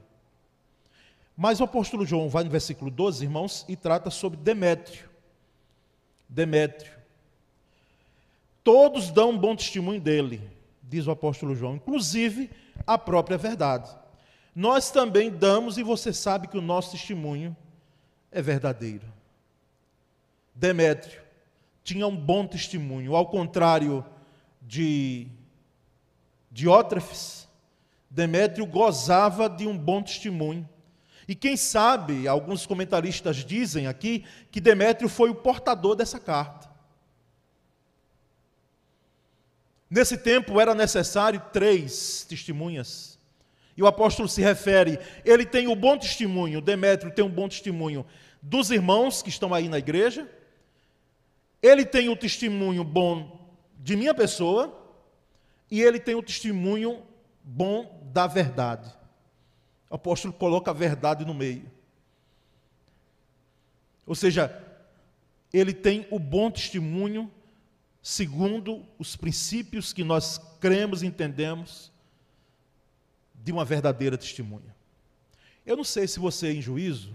Mas 1.42 1.58
o 1.58 1.64
apóstolo 1.64 2.04
João 2.04 2.28
vai 2.28 2.44
no 2.44 2.50
versículo 2.50 2.90
12, 2.90 3.24
irmãos, 3.24 3.64
e 3.66 3.74
trata 3.74 4.10
sobre 4.10 4.38
Demétrio. 4.38 5.08
Demétrio. 6.28 6.92
Todos 8.62 9.10
dão 9.10 9.30
um 9.30 9.38
bom 9.38 9.56
testemunho 9.56 9.98
dele, 9.98 10.50
diz 10.82 11.06
o 11.06 11.10
apóstolo 11.10 11.54
João, 11.54 11.76
inclusive 11.76 12.50
a 12.86 12.98
própria 12.98 13.38
verdade. 13.38 13.90
Nós 14.54 14.90
também 14.90 15.30
damos, 15.30 15.78
e 15.78 15.82
você 15.82 16.12
sabe 16.12 16.46
que 16.46 16.58
o 16.58 16.60
nosso 16.60 16.90
testemunho 16.90 17.56
é 18.30 18.42
verdadeiro. 18.42 19.06
Demétrio 20.54 21.22
tinha 21.82 22.06
um 22.06 22.14
bom 22.14 22.46
testemunho, 22.46 23.16
ao 23.16 23.26
contrário 23.26 24.04
de 24.60 25.26
Diótrefes, 26.50 27.48
Demétrio 28.10 28.66
gozava 28.66 29.48
de 29.48 29.66
um 29.66 29.78
bom 29.78 30.02
testemunho. 30.02 30.68
E 31.30 31.34
quem 31.36 31.56
sabe, 31.56 32.26
alguns 32.26 32.66
comentaristas 32.66 33.44
dizem 33.44 33.86
aqui, 33.86 34.24
que 34.50 34.60
Demétrio 34.60 35.08
foi 35.08 35.30
o 35.30 35.34
portador 35.36 35.94
dessa 35.94 36.18
carta. 36.18 36.68
Nesse 39.88 40.18
tempo 40.18 40.60
era 40.60 40.74
necessário 40.74 41.40
três 41.52 42.26
testemunhas. 42.28 43.16
E 43.76 43.82
o 43.82 43.86
apóstolo 43.86 44.28
se 44.28 44.42
refere, 44.42 44.98
ele 45.24 45.46
tem 45.46 45.68
o 45.68 45.76
bom 45.76 45.96
testemunho, 45.96 46.60
Demétrio 46.60 47.14
tem 47.14 47.24
um 47.24 47.30
bom 47.30 47.48
testemunho 47.48 48.04
dos 48.42 48.72
irmãos 48.72 49.22
que 49.22 49.28
estão 49.28 49.54
aí 49.54 49.68
na 49.68 49.78
igreja, 49.78 50.28
ele 51.62 51.86
tem 51.86 52.08
o 52.08 52.16
testemunho 52.16 52.82
bom 52.82 53.48
de 53.78 53.94
minha 53.94 54.12
pessoa, 54.12 54.76
e 55.70 55.80
ele 55.80 56.00
tem 56.00 56.16
o 56.16 56.24
testemunho 56.24 57.04
bom 57.44 58.00
da 58.12 58.26
verdade. 58.26 58.98
O 59.90 59.96
apóstolo 59.96 60.32
coloca 60.32 60.70
a 60.70 60.74
verdade 60.74 61.24
no 61.24 61.34
meio. 61.34 61.68
Ou 64.06 64.14
seja, 64.14 64.56
ele 65.52 65.74
tem 65.74 66.06
o 66.10 66.18
bom 66.18 66.50
testemunho 66.50 67.30
segundo 68.00 68.86
os 68.98 69.16
princípios 69.16 69.92
que 69.92 70.04
nós 70.04 70.38
cremos 70.60 71.02
e 71.02 71.06
entendemos 71.06 71.92
de 73.34 73.52
uma 73.52 73.64
verdadeira 73.64 74.16
testemunha. 74.16 74.74
Eu 75.66 75.76
não 75.76 75.84
sei 75.84 76.06
se 76.06 76.18
você 76.18 76.52
em 76.52 76.62
juízo 76.62 77.14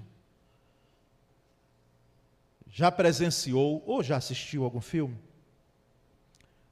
já 2.67 2.91
presenciou 2.91 3.81
ou 3.85 4.03
já 4.03 4.17
assistiu 4.17 4.65
algum 4.65 4.81
filme. 4.81 5.17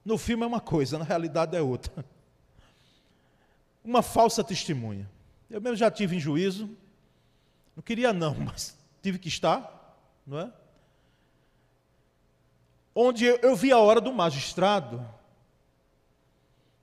No 0.04 0.18
filme 0.18 0.44
é 0.44 0.46
uma 0.46 0.60
coisa, 0.60 0.98
na 0.98 1.04
realidade 1.04 1.56
é 1.56 1.62
outra. 1.62 2.04
Uma 3.82 4.02
falsa 4.02 4.44
testemunha. 4.44 5.10
Eu 5.50 5.60
mesmo 5.60 5.76
já 5.76 5.90
tive 5.90 6.16
em 6.16 6.20
juízo, 6.20 6.68
não 7.76 7.82
queria 7.82 8.12
não, 8.12 8.34
mas 8.44 8.76
tive 9.02 9.18
que 9.18 9.28
estar, 9.28 9.98
não 10.26 10.38
é? 10.38 10.52
Onde 12.94 13.24
eu 13.24 13.56
vi 13.56 13.72
a 13.72 13.78
hora 13.78 14.00
do 14.00 14.12
magistrado 14.12 15.04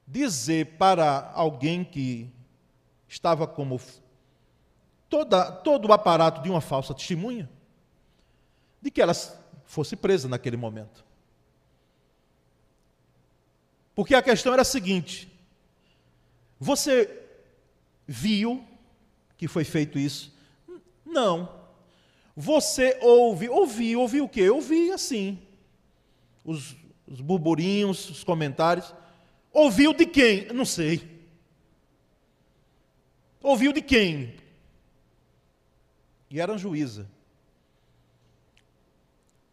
dizer 0.06 0.78
para 0.78 1.32
alguém 1.34 1.86
que 1.86 2.30
estava 3.08 3.48
como 3.48 3.80
toda, 5.08 5.52
todo 5.52 5.88
o 5.88 5.94
aparato 5.94 6.42
de 6.42 6.50
uma 6.50 6.60
falsa 6.60 6.94
testemunha, 6.94 7.50
de 8.82 8.92
que 8.92 9.02
ela 9.02 9.14
fosse 9.66 9.96
presa 9.96 10.28
naquele 10.28 10.58
momento. 10.58 11.06
Porque 13.96 14.16
a 14.16 14.22
questão 14.22 14.52
era 14.52 14.64
a 14.64 14.66
seguinte: 14.66 15.32
você 16.60 17.21
viu 18.12 18.64
que 19.38 19.48
foi 19.48 19.64
feito 19.64 19.98
isso? 19.98 20.36
Não. 21.06 21.50
Você 22.36 22.98
ouve, 23.02 23.50
ouvi, 23.50 23.96
ouvi 23.96 24.22
o 24.22 24.28
quê? 24.28 24.50
Ouvi 24.50 24.92
assim. 24.92 25.40
Os, 26.44 26.76
os 27.08 27.22
burburinhos, 27.22 28.10
os 28.10 28.24
comentários. 28.24 28.94
Ouviu 29.54 29.94
de 29.94 30.06
quem? 30.06 30.48
Não 30.54 30.66
sei. 30.66 31.22
Ouviu 33.42 33.72
de 33.72 33.82
quem? 33.82 34.36
E 36.30 36.40
era 36.40 36.58
juíza. 36.58 37.10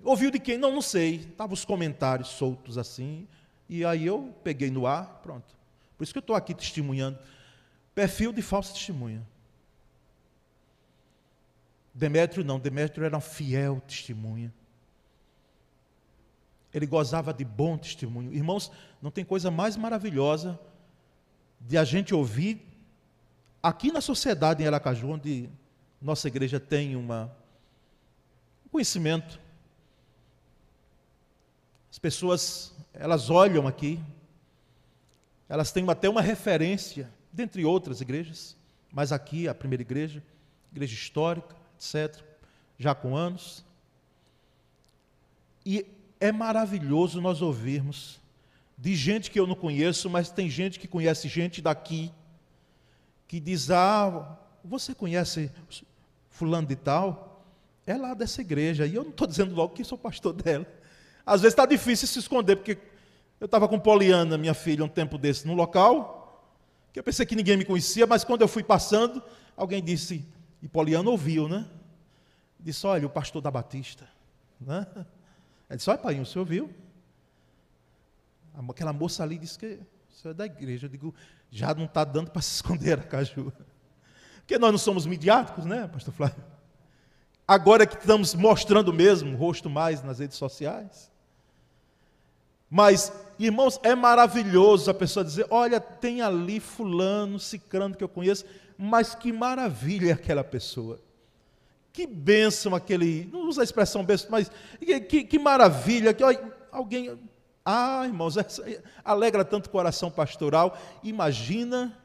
Ouviu 0.03 0.31
de 0.31 0.39
quem? 0.39 0.59
Não, 0.59 0.73
não 0.73 0.83
sei. 0.83 1.17
Estavam 1.17 1.55
os 1.55 1.65
comentários 1.65 2.29
soltos 2.29 2.77
assim. 2.79 3.27
E 3.69 3.85
aí 3.85 4.07
eu 4.07 4.35
peguei 4.43 4.71
no 4.71 4.87
ar, 4.87 5.21
pronto. 5.23 5.57
Por 5.97 6.05
isso 6.05 6.13
que 6.13 6.19
eu 6.19 6.21
estou 6.21 6.37
aqui 6.37 6.55
testemunhando. 6.55 7.19
Perfil 7.99 8.33
de 8.33 8.43
falsa 8.43 8.73
testemunha. 8.73 9.27
Demétrio 11.93 12.45
não, 12.45 12.61
Demétrio 12.61 13.05
era 13.05 13.17
um 13.17 13.21
fiel 13.21 13.81
testemunha. 13.89 14.55
Ele 16.73 16.87
gozava 16.87 17.35
de 17.35 17.45
bom 17.45 17.77
testemunho. 17.77 18.33
Irmãos, 18.33 18.71
não 19.03 19.11
tem 19.11 19.25
coisa 19.25 19.51
mais 19.51 19.77
maravilhosa 19.77 20.57
de 21.61 21.77
a 21.77 21.83
gente 21.83 22.15
ouvir 22.15 22.65
aqui 23.61 23.91
na 23.91 24.01
sociedade 24.01 24.63
em 24.63 24.67
Aracaju, 24.69 25.09
onde 25.09 25.51
nossa 26.01 26.29
igreja 26.29 26.61
tem 26.61 26.95
uma, 26.95 27.37
um 28.65 28.69
conhecimento. 28.69 29.41
As 31.91 31.99
pessoas, 31.99 32.73
elas 32.95 33.29
olham 33.29 33.67
aqui, 33.67 34.01
elas 35.49 35.73
têm 35.73 35.91
até 35.91 36.09
uma 36.09 36.23
referência 36.23 37.18
dentre 37.39 37.65
outras 37.65 38.01
igrejas, 38.01 38.57
mas 38.91 39.13
aqui 39.13 39.47
a 39.47 39.55
primeira 39.55 39.83
igreja, 39.83 40.21
igreja 40.73 40.93
histórica, 40.93 41.55
etc., 41.77 42.21
já 42.77 42.97
com 42.97 43.17
anos. 43.17 43.65
E 45.65 45.87
é 46.19 46.33
maravilhoso 46.33 47.21
nós 47.21 47.41
ouvirmos 47.41 48.19
de 48.77 48.97
gente 48.97 49.31
que 49.31 49.39
eu 49.39 49.47
não 49.47 49.55
conheço, 49.55 50.11
mas 50.11 50.33
tem 50.33 50.51
gente 50.51 50.81
que 50.81 50.89
conhece 50.89 51.29
gente 51.29 51.63
daqui, 51.63 52.11
que 53.29 53.39
diz: 53.39 53.71
ah, 53.71 54.37
você 54.65 54.93
conhece 54.93 55.49
fulano 56.29 56.67
de 56.67 56.75
tal? 56.75 57.45
É 57.87 57.97
lá 57.97 58.15
dessa 58.15 58.41
igreja. 58.41 58.85
E 58.85 58.97
eu 58.97 59.05
não 59.05 59.11
estou 59.11 59.29
dizendo 59.29 59.55
logo 59.55 59.75
que 59.75 59.85
sou 59.85 59.97
pastor 59.97 60.33
dela. 60.33 60.67
Às 61.25 61.43
vezes 61.43 61.53
está 61.53 61.67
difícil 61.67 62.09
se 62.09 62.19
esconder, 62.19 62.57
porque 62.57 62.79
eu 63.41 63.45
estava 63.45 63.69
com 63.69 63.79
Poliana, 63.79 64.37
minha 64.37 64.55
filha, 64.55 64.85
um 64.85 64.89
tempo 64.89 65.17
desse, 65.17 65.47
no 65.47 65.55
local, 65.55 66.18
que 66.93 66.99
eu 66.99 67.05
pensei 67.05 67.27
que 67.27 67.37
ninguém 67.37 67.57
me 67.57 67.65
conhecia, 67.65 68.07
mas 68.07 68.25
quando 68.25 68.43
eu 68.43 68.49
fui 68.49 68.63
passando, 68.63 69.23
alguém 69.57 69.83
disse, 69.83 70.25
e 70.63 70.69
Poliana 70.69 71.09
ouviu, 71.11 71.49
né? 71.49 71.67
Disse, 72.59 72.87
olha, 72.87 73.07
o 73.07 73.11
pastor 73.11 73.41
da 73.41 73.51
Batista. 73.51 74.09
Né? 74.61 74.87
Ele 75.69 75.77
disse, 75.77 75.89
olha, 75.91 75.99
pai, 75.99 76.19
o 76.21 76.27
senhor 76.27 76.45
viu? 76.45 76.73
Aquela 78.71 78.93
moça 78.93 79.23
ali 79.23 79.39
disse 79.39 79.59
que 79.59 79.79
o 80.11 80.15
senhor 80.15 80.33
é 80.33 80.35
da 80.35 80.47
igreja. 80.47 80.87
Eu 80.87 80.91
digo, 80.91 81.15
já 81.51 81.75
não 81.75 81.85
está 81.85 82.03
dando 82.05 82.31
para 82.31 82.43
se 82.43 82.55
esconder 82.57 83.05
caju. 83.07 83.53
Porque 84.39 84.59
nós 84.59 84.73
não 84.73 84.79
somos 84.79 85.07
midiáticos, 85.07 85.65
né, 85.65 85.87
pastor 85.87 86.15
Flávio? 86.15 86.45
Agora 87.47 87.87
que 87.87 87.97
estamos 87.97 88.35
mostrando 88.35 88.93
mesmo 88.93 89.35
o 89.35 89.37
rosto 89.37 89.71
mais 89.71 90.03
nas 90.03 90.19
redes 90.19 90.37
sociais. 90.37 91.11
Mas, 92.69 93.13
irmãos, 93.47 93.79
é 93.83 93.95
maravilhoso 93.95 94.91
a 94.91 94.95
pessoa 94.95 95.25
dizer: 95.25 95.47
olha, 95.51 95.81
tem 95.81 96.21
ali 96.21 96.61
fulano, 96.61 97.39
cicrano 97.39 97.97
que 97.97 98.03
eu 98.03 98.09
conheço, 98.09 98.45
mas 98.77 99.15
que 99.15 99.33
maravilha 99.33 100.15
aquela 100.15 100.45
pessoa. 100.45 101.01
Que 101.93 102.07
bênção 102.07 102.75
aquele, 102.75 103.29
não 103.33 103.49
usa 103.49 103.61
a 103.61 103.65
expressão 103.65 104.05
bênção, 104.05 104.31
mas 104.31 104.51
que, 104.79 105.01
que, 105.01 105.25
que 105.25 105.39
maravilha, 105.39 106.15
que 106.15 106.23
olha, 106.23 106.53
alguém, 106.71 107.19
ah, 107.65 108.03
irmãos, 108.07 108.37
alegra 109.05 109.45
tanto 109.45 109.67
o 109.67 109.71
coração 109.71 110.11
pastoral. 110.11 110.79
Imagina 111.03 111.99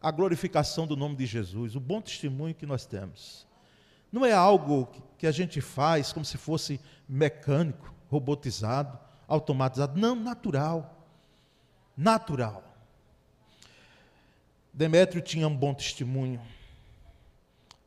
a 0.00 0.10
glorificação 0.10 0.86
do 0.86 0.96
nome 0.96 1.16
de 1.16 1.26
Jesus, 1.26 1.74
o 1.74 1.80
bom 1.80 2.00
testemunho 2.00 2.54
que 2.54 2.66
nós 2.66 2.86
temos. 2.86 3.46
Não 4.12 4.24
é 4.24 4.32
algo 4.32 4.88
que 5.18 5.26
a 5.26 5.32
gente 5.32 5.60
faz 5.60 6.12
como 6.12 6.24
se 6.24 6.38
fosse 6.38 6.80
mecânico, 7.08 7.92
robotizado, 8.08 8.98
automatizado. 9.28 9.98
Não, 9.98 10.14
natural. 10.14 11.06
Natural. 11.96 12.62
Demétrio 14.72 15.22
tinha 15.22 15.46
um 15.46 15.56
bom 15.56 15.72
testemunho. 15.72 16.40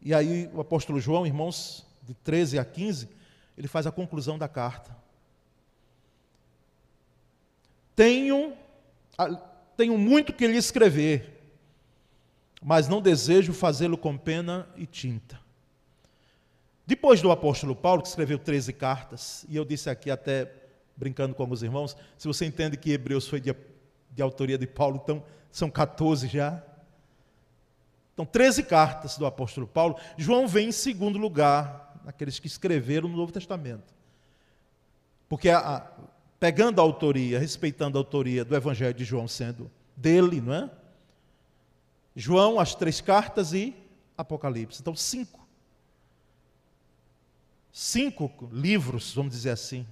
E 0.02 0.14
aí 0.14 0.50
o 0.54 0.62
apóstolo 0.62 1.00
João, 1.00 1.26
irmãos, 1.26 1.86
de 2.04 2.14
13 2.14 2.60
a 2.60 2.66
15, 2.66 3.10
ele 3.58 3.68
faz 3.68 3.86
a 3.86 3.92
conclusão 3.92 4.38
da 4.38 4.48
carta. 4.48 4.96
Tenho, 7.96 8.54
tenho 9.76 9.98
muito 9.98 10.32
que 10.32 10.48
lhe 10.48 10.58
escrever, 10.58 11.42
mas 12.62 12.88
não 12.88 13.02
desejo 13.02 13.52
fazê-lo 13.54 13.98
com 13.98 14.16
pena 14.16 14.70
e 14.78 14.86
tinta. 14.86 15.40
Depois 16.86 17.22
do 17.22 17.32
apóstolo 17.32 17.76
Paulo, 17.76 18.02
que 18.02 18.08
escreveu 18.08 18.40
13 18.40 18.72
cartas, 18.72 19.46
e 19.50 19.58
eu 19.58 19.66
disse 19.66 19.90
aqui 19.90 20.10
até 20.10 20.46
brincando 20.98 21.36
com 21.36 21.44
alguns 21.44 21.62
irmãos, 21.62 21.96
se 22.18 22.28
você 22.28 22.46
entende 22.46 22.76
que 22.76 22.92
Hebreus 22.92 23.28
foi 23.28 23.40
de, 23.40 23.56
de 24.12 24.22
autoria 24.22 24.58
de 24.58 24.66
Paulo, 24.66 25.00
então 25.02 25.24
são 25.52 25.70
14 25.70 26.28
já. 26.28 26.62
Então, 28.14 28.26
13 28.26 28.64
cartas 28.64 29.18
do 29.18 29.28
apóstolo 29.28 29.68
Paulo. 29.68 29.96
João 30.18 30.48
vem 30.48 30.70
em 30.70 30.72
segundo 30.72 31.20
lugar, 31.20 32.02
naqueles 32.04 32.40
que 32.40 32.48
escreveram 32.48 33.08
no 33.08 33.16
Novo 33.16 33.32
Testamento. 33.32 33.94
Porque, 35.30 35.50
a, 35.50 35.60
a, 35.60 35.88
pegando 36.40 36.82
a 36.82 36.84
autoria, 36.84 37.38
respeitando 37.38 37.98
a 37.98 38.02
autoria 38.02 38.44
do 38.44 38.56
Evangelho 38.56 38.94
de 38.94 39.06
João 39.06 39.28
sendo 39.28 39.70
dele, 39.96 40.42
não 40.42 40.54
é? 40.54 40.70
João, 42.16 42.60
as 42.60 42.74
três 42.74 43.00
cartas 43.00 43.54
e 43.54 43.76
Apocalipse. 44.18 44.82
Então, 44.82 44.96
cinco. 44.96 45.48
Cinco 47.72 48.50
livros, 48.52 49.14
vamos 49.14 49.32
dizer 49.32 49.52
assim. 49.52 49.86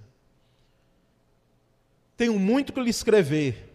Tenho 2.17 2.39
muito 2.39 2.71
que 2.71 2.79
lhe 2.79 2.89
escrever, 2.89 3.73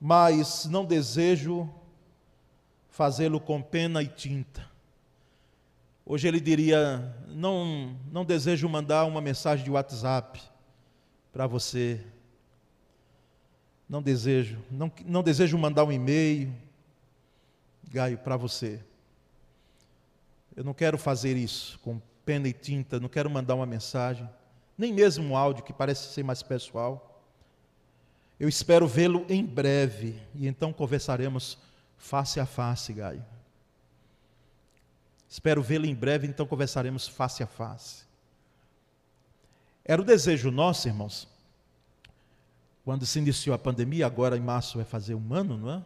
mas 0.00 0.66
não 0.66 0.84
desejo 0.84 1.68
fazê-lo 2.90 3.40
com 3.40 3.60
pena 3.60 4.02
e 4.02 4.06
tinta. 4.06 4.64
Hoje 6.04 6.28
ele 6.28 6.40
diria: 6.40 7.14
não, 7.28 7.96
não 8.12 8.24
desejo 8.24 8.68
mandar 8.68 9.04
uma 9.04 9.20
mensagem 9.20 9.64
de 9.64 9.70
WhatsApp 9.70 10.40
para 11.32 11.46
você. 11.46 12.00
Não 13.88 14.02
desejo, 14.02 14.58
não, 14.70 14.90
não 15.04 15.22
desejo 15.22 15.56
mandar 15.56 15.84
um 15.84 15.92
e-mail, 15.92 16.52
Gaio, 17.88 18.18
para 18.18 18.36
você. 18.36 18.80
Eu 20.56 20.64
não 20.64 20.74
quero 20.74 20.98
fazer 20.98 21.36
isso 21.36 21.78
com 21.80 22.00
pena 22.24 22.48
e 22.48 22.52
tinta, 22.52 22.98
não 22.98 23.08
quero 23.08 23.30
mandar 23.30 23.54
uma 23.54 23.66
mensagem, 23.66 24.28
nem 24.76 24.92
mesmo 24.92 25.24
um 25.24 25.36
áudio 25.36 25.64
que 25.64 25.72
parece 25.72 26.12
ser 26.12 26.22
mais 26.22 26.42
pessoal. 26.42 27.22
Eu 28.38 28.48
espero 28.48 28.86
vê-lo 28.86 29.24
em 29.28 29.44
breve 29.44 30.20
e 30.34 30.46
então 30.46 30.72
conversaremos 30.72 31.58
face 31.96 32.38
a 32.38 32.46
face, 32.46 32.92
Gaio. 32.92 33.24
Espero 35.28 35.62
vê-lo 35.62 35.86
em 35.86 35.94
breve, 35.94 36.26
então 36.26 36.46
conversaremos 36.46 37.08
face 37.08 37.42
a 37.42 37.46
face. 37.46 38.04
Era 39.84 40.00
o 40.00 40.04
desejo 40.04 40.50
nosso, 40.50 40.88
irmãos, 40.88 41.28
quando 42.84 43.04
se 43.06 43.18
iniciou 43.18 43.54
a 43.54 43.58
pandemia, 43.58 44.06
agora 44.06 44.36
em 44.36 44.40
março 44.40 44.78
vai 44.78 44.84
fazer 44.84 45.14
um 45.14 45.34
ano, 45.34 45.56
não 45.56 45.70
é? 45.72 45.82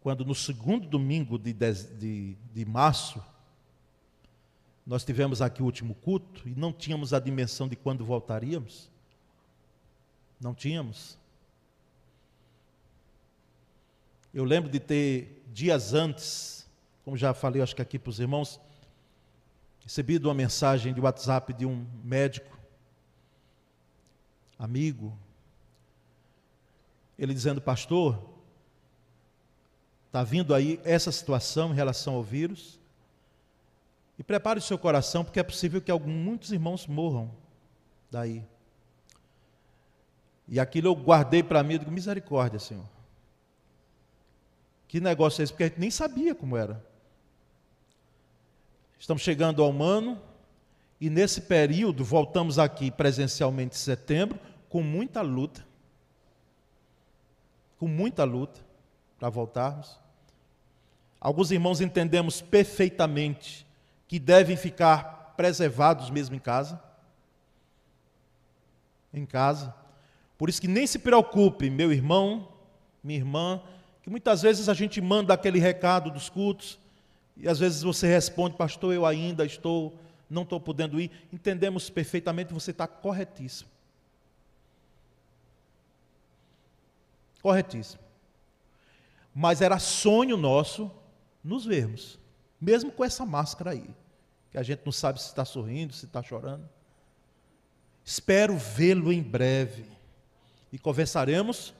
Quando 0.00 0.24
no 0.24 0.34
segundo 0.34 0.88
domingo 0.88 1.38
de, 1.38 1.52
de, 1.52 2.36
de 2.52 2.64
março, 2.64 3.22
nós 4.86 5.04
tivemos 5.04 5.40
aqui 5.40 5.62
o 5.62 5.64
último 5.64 5.94
culto 5.94 6.48
e 6.48 6.54
não 6.54 6.72
tínhamos 6.72 7.14
a 7.14 7.20
dimensão 7.20 7.68
de 7.68 7.76
quando 7.76 8.04
voltaríamos. 8.04 8.90
Não 10.40 10.54
tínhamos. 10.54 11.16
Eu 14.34 14.44
lembro 14.44 14.70
de 14.70 14.80
ter, 14.80 15.44
dias 15.52 15.94
antes, 15.94 16.68
como 17.04 17.16
já 17.16 17.32
falei, 17.32 17.62
acho 17.62 17.76
que 17.76 17.82
aqui 17.82 17.98
para 17.98 18.10
os 18.10 18.18
irmãos, 18.18 18.60
recebido 19.80 20.26
uma 20.28 20.34
mensagem 20.34 20.92
de 20.92 21.00
WhatsApp 21.00 21.52
de 21.52 21.64
um 21.64 21.86
médico, 22.02 22.58
amigo, 24.58 25.16
ele 27.18 27.34
dizendo, 27.34 27.60
pastor, 27.60 28.30
está 30.06 30.24
vindo 30.24 30.54
aí 30.54 30.80
essa 30.82 31.12
situação 31.12 31.70
em 31.70 31.74
relação 31.74 32.14
ao 32.14 32.22
vírus, 32.22 32.80
e 34.18 34.22
prepare 34.22 34.58
o 34.58 34.62
seu 34.62 34.78
coração, 34.78 35.24
porque 35.24 35.40
é 35.40 35.42
possível 35.42 35.80
que 35.80 35.90
alguns, 35.90 36.14
muitos 36.14 36.52
irmãos 36.52 36.86
morram 36.86 37.30
daí. 38.10 38.44
E 40.46 40.60
aquilo 40.60 40.88
eu 40.88 40.94
guardei 40.94 41.42
para 41.42 41.62
mim, 41.62 41.74
eu 41.74 41.78
digo, 41.80 41.90
misericórdia, 41.90 42.58
Senhor. 42.58 42.84
Que 44.86 45.00
negócio 45.00 45.40
é 45.40 45.44
esse? 45.44 45.52
Porque 45.52 45.64
a 45.64 45.68
gente 45.68 45.80
nem 45.80 45.90
sabia 45.90 46.34
como 46.34 46.56
era. 46.56 46.84
Estamos 48.98 49.22
chegando 49.22 49.62
ao 49.62 49.82
ano 49.82 50.20
e 51.00 51.08
nesse 51.08 51.40
período 51.40 52.04
voltamos 52.04 52.58
aqui 52.58 52.90
presencialmente 52.90 53.74
em 53.74 53.78
setembro 53.78 54.38
com 54.68 54.82
muita 54.82 55.22
luta. 55.22 55.66
Com 57.78 57.88
muita 57.88 58.22
luta 58.24 58.60
para 59.18 59.28
voltarmos. 59.30 59.98
Alguns 61.18 61.50
irmãos 61.50 61.80
entendemos 61.80 62.40
perfeitamente 62.40 63.66
que 64.12 64.18
devem 64.18 64.58
ficar 64.58 65.32
preservados 65.38 66.10
mesmo 66.10 66.36
em 66.36 66.38
casa. 66.38 66.78
Em 69.10 69.24
casa. 69.24 69.74
Por 70.36 70.50
isso 70.50 70.60
que 70.60 70.68
nem 70.68 70.86
se 70.86 70.98
preocupe, 70.98 71.70
meu 71.70 71.90
irmão, 71.90 72.46
minha 73.02 73.18
irmã, 73.18 73.62
que 74.02 74.10
muitas 74.10 74.42
vezes 74.42 74.68
a 74.68 74.74
gente 74.74 75.00
manda 75.00 75.32
aquele 75.32 75.58
recado 75.58 76.10
dos 76.10 76.28
cultos 76.28 76.78
e 77.38 77.48
às 77.48 77.58
vezes 77.58 77.80
você 77.80 78.06
responde, 78.06 78.54
pastor, 78.54 78.92
eu 78.92 79.06
ainda 79.06 79.46
estou, 79.46 79.98
não 80.28 80.42
estou 80.42 80.60
podendo 80.60 81.00
ir. 81.00 81.10
Entendemos 81.32 81.88
perfeitamente, 81.88 82.52
você 82.52 82.70
está 82.70 82.86
corretíssimo. 82.86 83.70
Corretíssimo. 87.40 88.02
Mas 89.34 89.62
era 89.62 89.78
sonho 89.78 90.36
nosso 90.36 90.90
nos 91.42 91.64
vermos, 91.64 92.18
mesmo 92.60 92.92
com 92.92 93.02
essa 93.02 93.24
máscara 93.24 93.70
aí, 93.70 94.01
que 94.52 94.58
a 94.58 94.62
gente 94.62 94.82
não 94.84 94.92
sabe 94.92 95.20
se 95.20 95.28
está 95.28 95.46
sorrindo, 95.46 95.94
se 95.94 96.04
está 96.04 96.22
chorando. 96.22 96.68
Espero 98.04 98.56
vê-lo 98.56 99.10
em 99.10 99.22
breve 99.22 99.86
e 100.70 100.78
conversaremos 100.78 101.72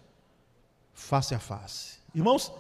face 0.95 1.35
a 1.35 1.39
face. 1.39 1.99
Irmãos, 2.15 2.51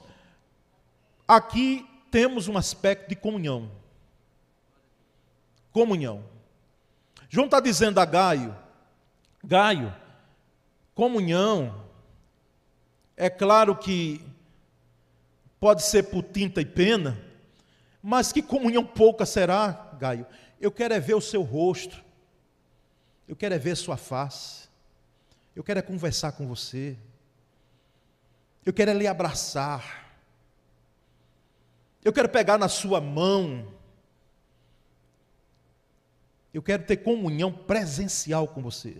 aqui 1.26 1.88
temos 2.10 2.46
um 2.46 2.58
aspecto 2.58 3.08
de 3.08 3.16
comunhão. 3.16 3.70
Comunhão. 5.72 6.22
João 7.30 7.46
está 7.46 7.58
dizendo 7.58 7.98
a 7.98 8.04
Gaio, 8.04 8.54
Gaio, 9.42 9.94
comunhão, 10.94 11.82
é 13.16 13.30
claro 13.30 13.74
que 13.74 14.20
pode 15.58 15.82
ser 15.82 16.02
por 16.04 16.22
tinta 16.22 16.60
e 16.60 16.66
pena, 16.66 17.18
Mas 18.02 18.32
que 18.32 18.42
comunhão 18.42 18.84
pouca 18.84 19.24
será, 19.24 19.91
Gaio? 20.02 20.26
Eu 20.60 20.72
quero 20.72 20.92
é 20.92 20.98
ver 20.98 21.14
o 21.14 21.20
seu 21.20 21.42
rosto. 21.42 22.02
Eu 23.28 23.36
quero 23.36 23.54
é 23.54 23.58
ver 23.58 23.76
sua 23.76 23.96
face. 23.96 24.68
Eu 25.54 25.62
quero 25.62 25.78
é 25.78 25.82
conversar 25.82 26.32
com 26.32 26.44
você. 26.44 26.96
Eu 28.66 28.72
quero 28.72 28.90
é 28.90 28.94
lhe 28.94 29.06
abraçar. 29.06 30.12
Eu 32.04 32.12
quero 32.12 32.28
pegar 32.28 32.58
na 32.58 32.68
sua 32.68 33.00
mão. 33.00 33.72
Eu 36.52 36.62
quero 36.62 36.82
ter 36.82 36.96
comunhão 36.96 37.52
presencial 37.52 38.48
com 38.48 38.60
você. 38.60 38.96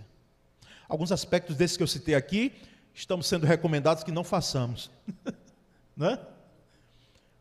Alguns 0.87 1.11
aspectos 1.11 1.57
desses 1.57 1.75
que 1.75 1.83
eu 1.83 1.87
citei 1.87 2.15
aqui 2.15 2.53
estamos 2.93 3.27
sendo 3.27 3.45
recomendados 3.45 4.05
que 4.05 4.11
não 4.11 4.23
façamos. 4.23 4.89
né? 5.97 6.17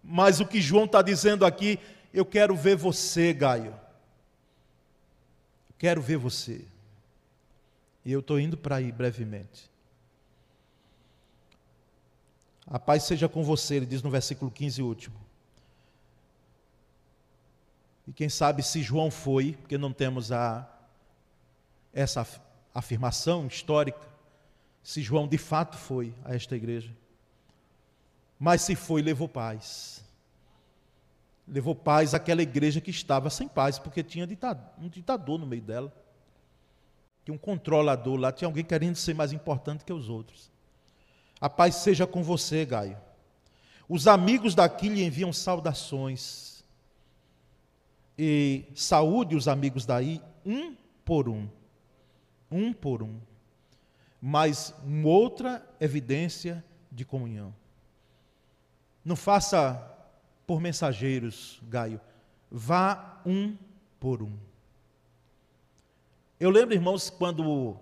Mas 0.02 0.40
o 0.40 0.46
que 0.46 0.60
João 0.60 0.86
está 0.86 1.00
dizendo 1.00 1.46
aqui, 1.46 1.78
eu 2.12 2.24
quero 2.24 2.54
ver 2.54 2.76
você, 2.76 3.32
Gaio. 3.32 3.74
Quero 5.78 6.00
ver 6.00 6.16
você. 6.16 6.64
E 8.04 8.12
eu 8.12 8.20
estou 8.20 8.38
indo 8.38 8.56
para 8.56 8.76
aí 8.76 8.92
brevemente. 8.92 9.70
A 12.66 12.78
paz 12.78 13.04
seja 13.04 13.28
com 13.28 13.42
você, 13.42 13.76
ele 13.76 13.86
diz 13.86 14.02
no 14.02 14.10
versículo 14.10 14.50
15 14.50 14.82
último. 14.82 15.16
E 18.06 18.12
quem 18.12 18.28
sabe 18.28 18.62
se 18.62 18.82
João 18.82 19.10
foi, 19.10 19.52
porque 19.60 19.78
não 19.78 19.92
temos 19.92 20.32
a, 20.32 20.68
essa 21.92 22.26
afirmação 22.74 23.46
histórica, 23.46 24.00
se 24.82 25.02
João 25.02 25.28
de 25.28 25.38
fato 25.38 25.76
foi 25.76 26.14
a 26.24 26.34
esta 26.34 26.56
igreja. 26.56 26.92
Mas 28.38 28.62
se 28.62 28.74
foi, 28.74 29.02
levou 29.02 29.28
paz. 29.28 30.04
Levou 31.46 31.74
paz 31.74 32.14
àquela 32.14 32.42
igreja 32.42 32.80
que 32.80 32.90
estava 32.90 33.28
sem 33.28 33.48
paz, 33.48 33.78
porque 33.78 34.02
tinha 34.02 34.26
um 34.78 34.88
ditador 34.88 35.38
no 35.38 35.46
meio 35.46 35.62
dela. 35.62 35.92
Tinha 37.24 37.34
um 37.34 37.38
controlador 37.38 38.16
lá, 38.16 38.32
tinha 38.32 38.48
alguém 38.48 38.64
querendo 38.64 38.96
ser 38.96 39.14
mais 39.14 39.32
importante 39.32 39.84
que 39.84 39.92
os 39.92 40.08
outros. 40.08 40.50
A 41.40 41.50
paz 41.50 41.76
seja 41.76 42.06
com 42.06 42.22
você, 42.22 42.64
Gaio. 42.64 42.96
Os 43.88 44.06
amigos 44.06 44.54
daqui 44.54 44.88
lhe 44.88 45.02
enviam 45.04 45.32
saudações. 45.32 46.64
E 48.16 48.64
saúde 48.74 49.34
os 49.34 49.48
amigos 49.48 49.84
daí, 49.84 50.22
um 50.46 50.76
por 51.04 51.28
um. 51.28 51.48
Um 52.50 52.72
por 52.72 53.02
um. 53.02 53.20
Mas 54.20 54.72
uma 54.84 55.08
outra 55.08 55.66
evidência 55.80 56.64
de 56.90 57.04
comunhão. 57.04 57.54
Não 59.04 59.16
faça 59.16 59.88
por 60.46 60.60
mensageiros, 60.60 61.60
Gaio. 61.68 62.00
Vá 62.50 63.20
um 63.24 63.56
por 63.98 64.22
um. 64.22 64.32
Eu 66.38 66.50
lembro, 66.50 66.74
irmãos, 66.74 67.08
quando 67.08 67.76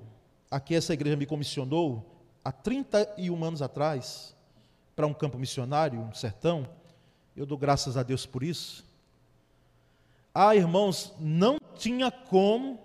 aqui 0.50 0.74
essa 0.74 0.92
igreja 0.92 1.16
me 1.16 1.26
comissionou, 1.26 2.04
há 2.44 2.52
31 2.52 3.44
anos 3.44 3.62
atrás, 3.62 4.36
para 4.94 5.06
um 5.06 5.14
campo 5.14 5.38
missionário, 5.38 6.00
um 6.00 6.12
sertão, 6.12 6.68
eu 7.36 7.46
dou 7.46 7.56
graças 7.56 7.96
a 7.96 8.02
Deus 8.02 8.26
por 8.26 8.42
isso. 8.42 8.84
Ah, 10.34 10.54
irmãos, 10.54 11.14
não 11.18 11.58
tinha 11.74 12.11
como 12.11 12.78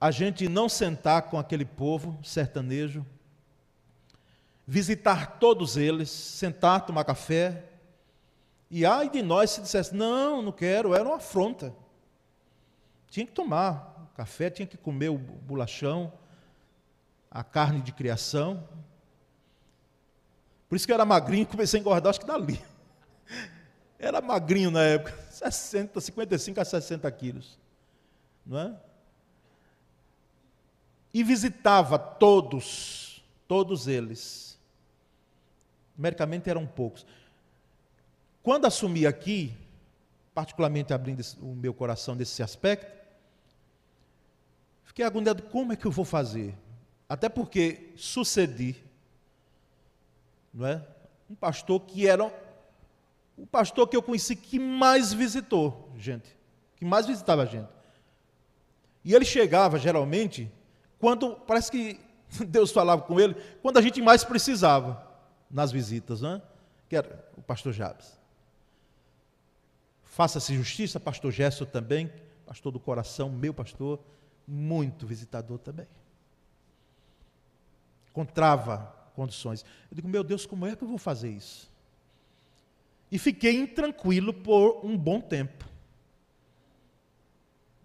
a 0.00 0.10
gente 0.10 0.48
não 0.48 0.68
sentar 0.68 1.22
com 1.22 1.38
aquele 1.38 1.64
povo 1.64 2.18
sertanejo, 2.22 3.04
visitar 4.66 5.38
todos 5.38 5.76
eles, 5.76 6.10
sentar, 6.10 6.84
tomar 6.86 7.04
café. 7.04 7.64
E 8.70 8.84
ai 8.84 9.08
de 9.08 9.22
nós 9.22 9.50
se 9.50 9.60
dissesse, 9.60 9.94
não, 9.94 10.42
não 10.42 10.52
quero, 10.52 10.94
era 10.94 11.04
uma 11.04 11.16
afronta. 11.16 11.74
Tinha 13.08 13.24
que 13.24 13.32
tomar 13.32 14.10
café, 14.14 14.50
tinha 14.50 14.66
que 14.66 14.76
comer 14.76 15.10
o 15.10 15.18
bolachão, 15.18 16.12
a 17.30 17.44
carne 17.44 17.80
de 17.80 17.92
criação. 17.92 18.66
Por 20.68 20.76
isso 20.76 20.86
que 20.86 20.92
eu 20.92 20.94
era 20.94 21.04
magrinho 21.04 21.42
e 21.42 21.46
comecei 21.46 21.78
a 21.78 21.80
engordar, 21.80 22.10
acho 22.10 22.20
que 22.20 22.26
dali. 22.26 22.60
Era 23.98 24.20
magrinho 24.20 24.70
na 24.70 24.82
época, 24.82 25.16
60, 25.30 25.98
55 26.00 26.60
a 26.60 26.64
60 26.66 27.10
quilos. 27.12 27.58
Não 28.44 28.58
é? 28.58 28.76
E 31.14 31.24
visitava 31.24 31.98
todos, 31.98 33.24
todos 33.48 33.86
eles 33.86 34.46
numericamente 35.96 36.50
eram 36.50 36.66
poucos. 36.66 37.06
Quando 38.46 38.64
assumi 38.64 39.04
aqui, 39.08 39.52
particularmente 40.32 40.94
abrindo 40.94 41.20
o 41.42 41.52
meu 41.56 41.74
coração 41.74 42.14
nesse 42.14 42.44
aspecto, 42.44 42.86
fiquei 44.84 45.04
agoniado, 45.04 45.42
como 45.42 45.72
é 45.72 45.76
que 45.76 45.84
eu 45.84 45.90
vou 45.90 46.04
fazer? 46.04 46.56
Até 47.08 47.28
porque 47.28 47.92
sucedi, 47.96 48.76
não 50.54 50.64
é? 50.64 50.86
Um 51.28 51.34
pastor 51.34 51.80
que 51.80 52.06
era 52.06 52.32
o 53.36 53.44
pastor 53.48 53.88
que 53.88 53.96
eu 53.96 54.02
conheci 54.02 54.36
que 54.36 54.60
mais 54.60 55.12
visitou 55.12 55.90
gente, 55.96 56.38
que 56.76 56.84
mais 56.84 57.04
visitava 57.04 57.44
gente. 57.46 57.68
E 59.04 59.12
ele 59.12 59.24
chegava 59.24 59.76
geralmente 59.76 60.48
quando 61.00 61.34
parece 61.34 61.68
que 61.68 61.98
Deus 62.46 62.70
falava 62.70 63.02
com 63.02 63.18
ele, 63.18 63.34
quando 63.60 63.78
a 63.78 63.82
gente 63.82 64.00
mais 64.00 64.22
precisava 64.22 65.04
nas 65.50 65.72
visitas, 65.72 66.20
né? 66.20 66.40
que 66.88 66.94
era 66.94 67.28
o 67.36 67.42
pastor 67.42 67.72
Jabes. 67.72 68.24
Faça-se 70.16 70.54
justiça, 70.54 70.98
pastor 70.98 71.30
Gesso 71.30 71.66
também, 71.66 72.10
pastor 72.46 72.72
do 72.72 72.80
coração, 72.80 73.28
meu 73.28 73.52
pastor, 73.52 74.00
muito 74.48 75.06
visitador 75.06 75.58
também. 75.58 75.86
Encontrava 78.08 78.96
condições. 79.14 79.62
Eu 79.90 79.94
digo, 79.94 80.08
meu 80.08 80.24
Deus, 80.24 80.46
como 80.46 80.66
é 80.66 80.74
que 80.74 80.82
eu 80.82 80.88
vou 80.88 80.96
fazer 80.96 81.28
isso? 81.28 81.70
E 83.12 83.18
fiquei 83.18 83.60
intranquilo 83.60 84.32
por 84.32 84.80
um 84.82 84.96
bom 84.96 85.20
tempo. 85.20 85.66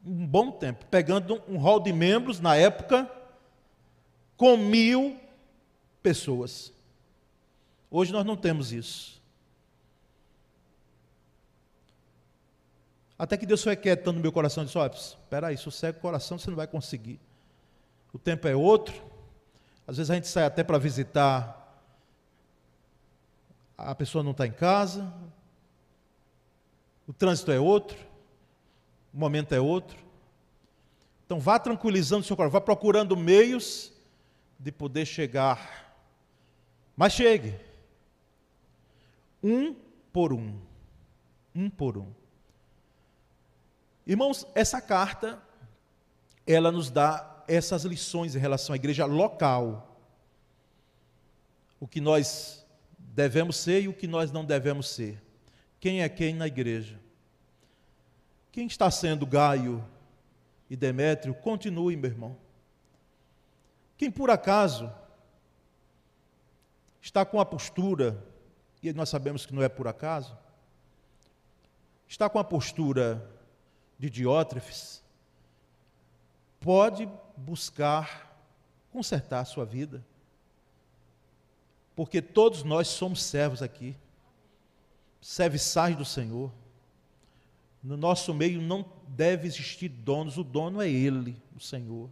Um 0.06 0.26
bom 0.26 0.54
tempo, 0.54 0.86
pegando 0.86 1.44
um 1.50 1.58
hall 1.58 1.82
de 1.82 1.92
membros 1.92 2.40
na 2.40 2.56
época 2.56 3.12
com 4.38 4.56
mil 4.56 5.20
pessoas. 6.02 6.72
Hoje 7.90 8.14
nós 8.14 8.26
não 8.26 8.38
temos 8.38 8.72
isso. 8.72 9.21
Até 13.22 13.38
que 13.38 13.46
Deus 13.46 13.64
foi 13.64 13.76
quietando 13.76 14.14
no 14.14 14.20
meu 14.24 14.32
coração 14.32 14.64
e 14.64 14.66
disse: 14.66 14.80
Olha, 14.80 14.92
espera 14.92 15.48
aí, 15.50 15.56
sossega 15.56 15.96
o 15.96 16.02
coração, 16.02 16.40
você 16.40 16.50
não 16.50 16.58
vai 16.58 16.66
conseguir. 16.66 17.20
O 18.12 18.18
tempo 18.18 18.48
é 18.48 18.56
outro. 18.56 19.00
Às 19.86 19.98
vezes 19.98 20.10
a 20.10 20.16
gente 20.16 20.28
sai 20.28 20.44
até 20.44 20.64
para 20.64 20.80
visitar, 20.80 21.80
a 23.78 23.94
pessoa 23.94 24.24
não 24.24 24.32
está 24.32 24.48
em 24.48 24.52
casa, 24.52 25.14
o 27.08 27.14
trânsito 27.14 27.52
é 27.52 27.60
outro, 27.60 27.96
o 29.14 29.20
momento 29.20 29.54
é 29.54 29.60
outro. 29.62 30.00
Então 31.24 31.40
vá 31.40 31.60
tranquilizando 31.60 32.22
o 32.22 32.26
seu 32.26 32.36
coração, 32.36 32.54
vá 32.54 32.62
procurando 32.62 33.16
meios 33.16 33.94
de 34.58 34.72
poder 34.72 35.06
chegar. 35.06 35.94
Mas 36.98 37.14
chegue 37.14 37.54
um 39.44 39.76
por 40.12 40.34
um. 40.34 40.60
Um 41.54 41.70
por 41.70 42.00
um. 42.00 42.21
Irmãos, 44.06 44.46
essa 44.56 44.82
carta, 44.82 45.42
ela 46.46 46.72
nos 46.72 46.90
dá 46.90 47.44
essas 47.48 47.84
lições 47.84 48.36
em 48.36 48.40
relação 48.40 48.74
à 48.74 48.76
igreja 48.76 49.06
local. 49.06 50.00
O 51.80 51.88
que 51.88 52.02
nós 52.02 52.66
devemos 52.98 53.58
ser 53.58 53.84
e 53.84 53.88
o 53.88 53.94
que 53.94 54.08
nós 54.08 54.32
não 54.32 54.46
devemos 54.46 54.90
ser. 54.90 55.22
Quem 55.80 56.02
é 56.02 56.10
quem 56.10 56.34
na 56.34 56.48
igreja? 56.48 57.00
Quem 58.52 58.68
está 58.68 58.90
sendo 58.92 59.26
Gaio 59.26 59.86
e 60.70 60.76
Demétrio, 60.76 61.34
continue, 61.34 61.96
meu 61.96 62.10
irmão. 62.10 62.38
Quem 63.98 64.10
por 64.10 64.30
acaso 64.30 64.92
está 67.02 67.26
com 67.26 67.40
a 67.40 67.46
postura 67.46 68.24
e 68.82 68.92
nós 68.94 69.10
sabemos 69.10 69.46
que 69.46 69.54
não 69.54 69.62
é 69.62 69.70
por 69.70 69.88
acaso, 69.88 70.38
está 72.08 72.30
com 72.30 72.40
a 72.40 72.44
postura 72.44 73.30
de 74.02 74.10
Diótrefes, 74.10 75.04
pode 76.60 77.08
buscar 77.38 78.36
consertar 78.92 79.42
a 79.42 79.46
sua 79.46 79.64
vida. 79.64 80.04
Porque 81.96 82.20
todos 82.20 82.64
nós 82.64 82.88
somos 82.88 83.22
servos 83.22 83.62
aqui, 83.62 83.96
serviçais 85.22 85.96
do 85.96 86.04
Senhor. 86.04 86.52
No 87.84 87.96
nosso 87.96 88.34
meio 88.34 88.60
não 88.60 88.84
deve 89.08 89.48
existir 89.48 89.90
donos, 89.90 90.36
o 90.36 90.44
dono 90.44 90.82
é 90.82 90.90
Ele, 90.90 91.40
o 91.56 91.60
Senhor, 91.60 92.10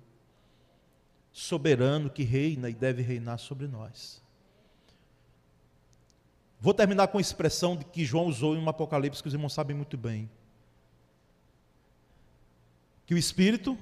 soberano 1.31 2.07
que 2.07 2.21
reina 2.21 2.69
e 2.69 2.73
deve 2.75 3.01
reinar 3.01 3.39
sobre 3.39 3.65
nós. 3.65 4.21
Vou 6.61 6.73
terminar 6.73 7.07
com 7.07 7.17
a 7.17 7.21
expressão 7.21 7.75
que 7.75 8.05
João 8.05 8.27
usou 8.27 8.55
em 8.55 8.59
um 8.59 8.69
Apocalipse 8.69 9.23
que 9.23 9.27
os 9.27 9.33
irmãos 9.33 9.53
sabem 9.53 9.75
muito 9.75 9.97
bem. 9.97 10.29
Que 13.09 13.15
o 13.15 13.17
Espírito 13.17 13.75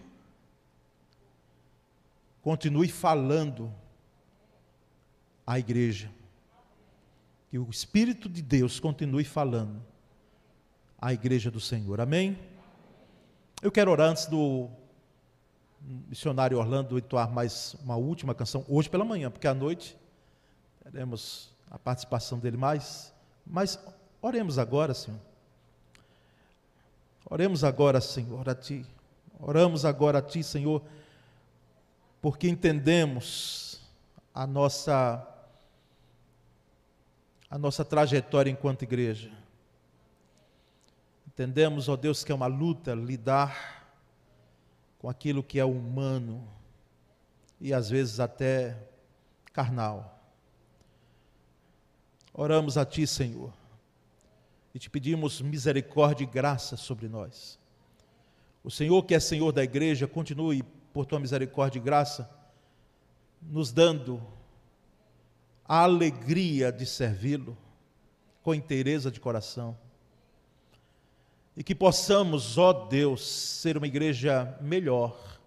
continue 2.41 2.87
falando 2.87 3.69
à 5.45 5.59
igreja. 5.59 6.09
Que 7.49 7.59
o 7.59 7.69
Espírito 7.69 8.29
de 8.29 8.41
Deus 8.41 8.79
continue 8.79 9.25
falando 9.25 9.83
à 10.97 11.11
igreja 11.11 11.51
do 11.51 11.59
Senhor. 11.59 11.99
Amém? 11.99 12.39
Eu 13.61 13.69
quero 13.69 13.91
orar 13.91 14.11
antes 14.11 14.27
do 14.27 14.69
missionário 15.81 16.57
Orlando 16.57 16.97
entoar 16.97 17.29
mais 17.29 17.75
uma 17.83 17.97
última 17.97 18.33
canção, 18.33 18.63
hoje 18.69 18.89
pela 18.89 19.03
manhã, 19.03 19.29
porque 19.29 19.49
à 19.49 19.53
noite 19.53 19.97
teremos 20.83 21.53
a 21.69 21.77
participação 21.77 22.39
dele 22.39 22.55
mais. 22.55 23.13
Mas 23.45 23.77
oremos 24.21 24.57
agora, 24.57 24.93
Senhor. 24.93 25.19
Oremos 27.29 27.65
agora, 27.65 27.99
Senhor, 27.99 28.47
a 28.47 28.55
Ti. 28.55 28.85
Oramos 29.39 29.85
agora 29.85 30.19
a 30.19 30.21
Ti, 30.21 30.43
Senhor, 30.43 30.81
porque 32.21 32.49
entendemos 32.49 33.81
a 34.33 34.47
nossa 34.47 35.25
a 37.49 37.57
nossa 37.57 37.85
trajetória 37.85 38.51
enquanto 38.51 38.83
igreja. 38.83 39.31
Entendemos, 41.25 41.87
ó 41.87 41.95
Deus, 41.95 42.23
que 42.23 42.31
é 42.31 42.35
uma 42.35 42.47
luta 42.47 42.93
lidar 42.93 43.87
com 44.99 45.09
aquilo 45.09 45.43
que 45.43 45.59
é 45.59 45.63
humano 45.63 46.45
e 47.61 47.73
às 47.73 47.89
vezes 47.89 48.19
até 48.19 48.77
carnal. 49.53 50.19
Oramos 52.33 52.77
a 52.77 52.85
Ti, 52.85 53.07
Senhor, 53.07 53.53
e 54.73 54.79
te 54.79 54.89
pedimos 54.89 55.41
misericórdia 55.41 56.23
e 56.23 56.27
graça 56.27 56.75
sobre 56.75 57.07
nós. 57.07 57.57
O 58.67 58.69
Senhor, 58.69 59.01
que 59.03 59.15
é 59.15 59.19
Senhor 59.21 59.53
da 59.53 59.63
igreja, 59.63 60.09
continue, 60.09 60.61
por 60.91 61.05
tua 61.05 61.21
misericórdia 61.21 61.79
e 61.79 61.81
graça, 61.81 62.29
nos 63.41 63.71
dando 63.71 64.21
a 65.65 65.83
alegria 65.83 66.69
de 66.69 66.85
servi-lo 66.85 67.57
com 68.43 68.53
inteireza 68.53 69.09
de 69.09 69.21
coração 69.21 69.77
e 71.55 71.63
que 71.63 71.73
possamos, 71.73 72.57
ó 72.57 72.73
Deus, 72.73 73.25
ser 73.25 73.77
uma 73.77 73.87
igreja 73.87 74.57
melhor, 74.59 75.39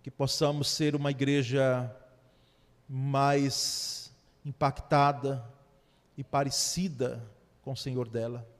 que 0.00 0.12
possamos 0.12 0.68
ser 0.68 0.94
uma 0.94 1.10
igreja 1.10 1.92
mais 2.88 4.14
impactada 4.44 5.44
e 6.16 6.22
parecida 6.22 7.20
com 7.62 7.72
o 7.72 7.76
Senhor 7.76 8.08
dela. 8.08 8.53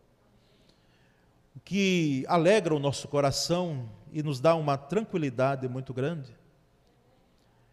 Que 1.62 2.24
alegra 2.26 2.74
o 2.74 2.78
nosso 2.78 3.06
coração 3.08 3.88
e 4.10 4.22
nos 4.22 4.40
dá 4.40 4.54
uma 4.54 4.78
tranquilidade 4.78 5.68
muito 5.68 5.92
grande 5.92 6.34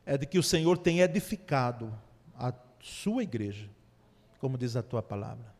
é 0.06 0.18
de 0.18 0.26
que 0.26 0.38
o 0.38 0.44
Senhor 0.44 0.78
tem 0.78 1.00
edificado 1.00 1.94
a 2.36 2.54
sua 2.80 3.24
igreja, 3.24 3.70
como 4.40 4.58
diz 4.58 4.76
a 4.76 4.82
tua 4.84 5.02
palavra 5.02 5.52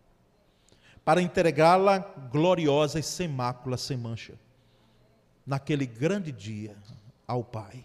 para 1.04 1.22
entregá-la 1.22 2.00
gloriosa 2.32 3.00
e 3.00 3.04
sem 3.04 3.28
mácula, 3.28 3.78
sem 3.78 3.98
mancha, 3.98 4.34
naquele 5.46 5.86
grande 5.86 6.32
dia 6.32 6.76
ao 7.28 7.44
Pai. 7.44 7.84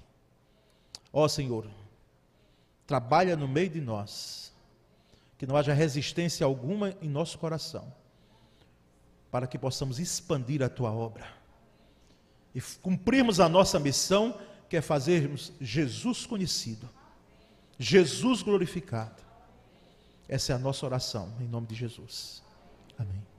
Ó 1.13 1.27
Senhor, 1.27 1.67
trabalha 2.87 3.37
no 3.37 3.49
meio 3.49 3.71
de 3.71 3.81
nós, 3.81 4.53
que 5.39 5.47
não 5.47 5.57
haja 5.57 5.73
resistência 5.73 6.45
alguma 6.45 6.95
em 7.01 7.09
nosso 7.09 7.39
coração, 7.39 7.91
para 9.37 9.47
que 9.47 9.59
possamos 9.59 9.99
expandir 9.99 10.63
a 10.63 10.69
tua 10.71 10.91
obra 10.91 11.27
e 12.55 12.61
cumprirmos 12.81 13.39
a 13.39 13.47
nossa 13.47 13.79
missão, 13.79 14.41
que 14.67 14.79
é 14.79 14.81
fazermos 14.81 15.53
Jesus 15.61 16.25
conhecido, 16.25 16.89
Jesus 17.79 18.41
glorificado. 18.41 19.23
Essa 20.27 20.55
é 20.55 20.57
a 20.57 20.59
nossa 20.59 20.87
oração, 20.87 21.35
em 21.39 21.47
nome 21.47 21.67
de 21.67 21.75
Jesus. 21.75 22.43
Amém. 22.99 23.36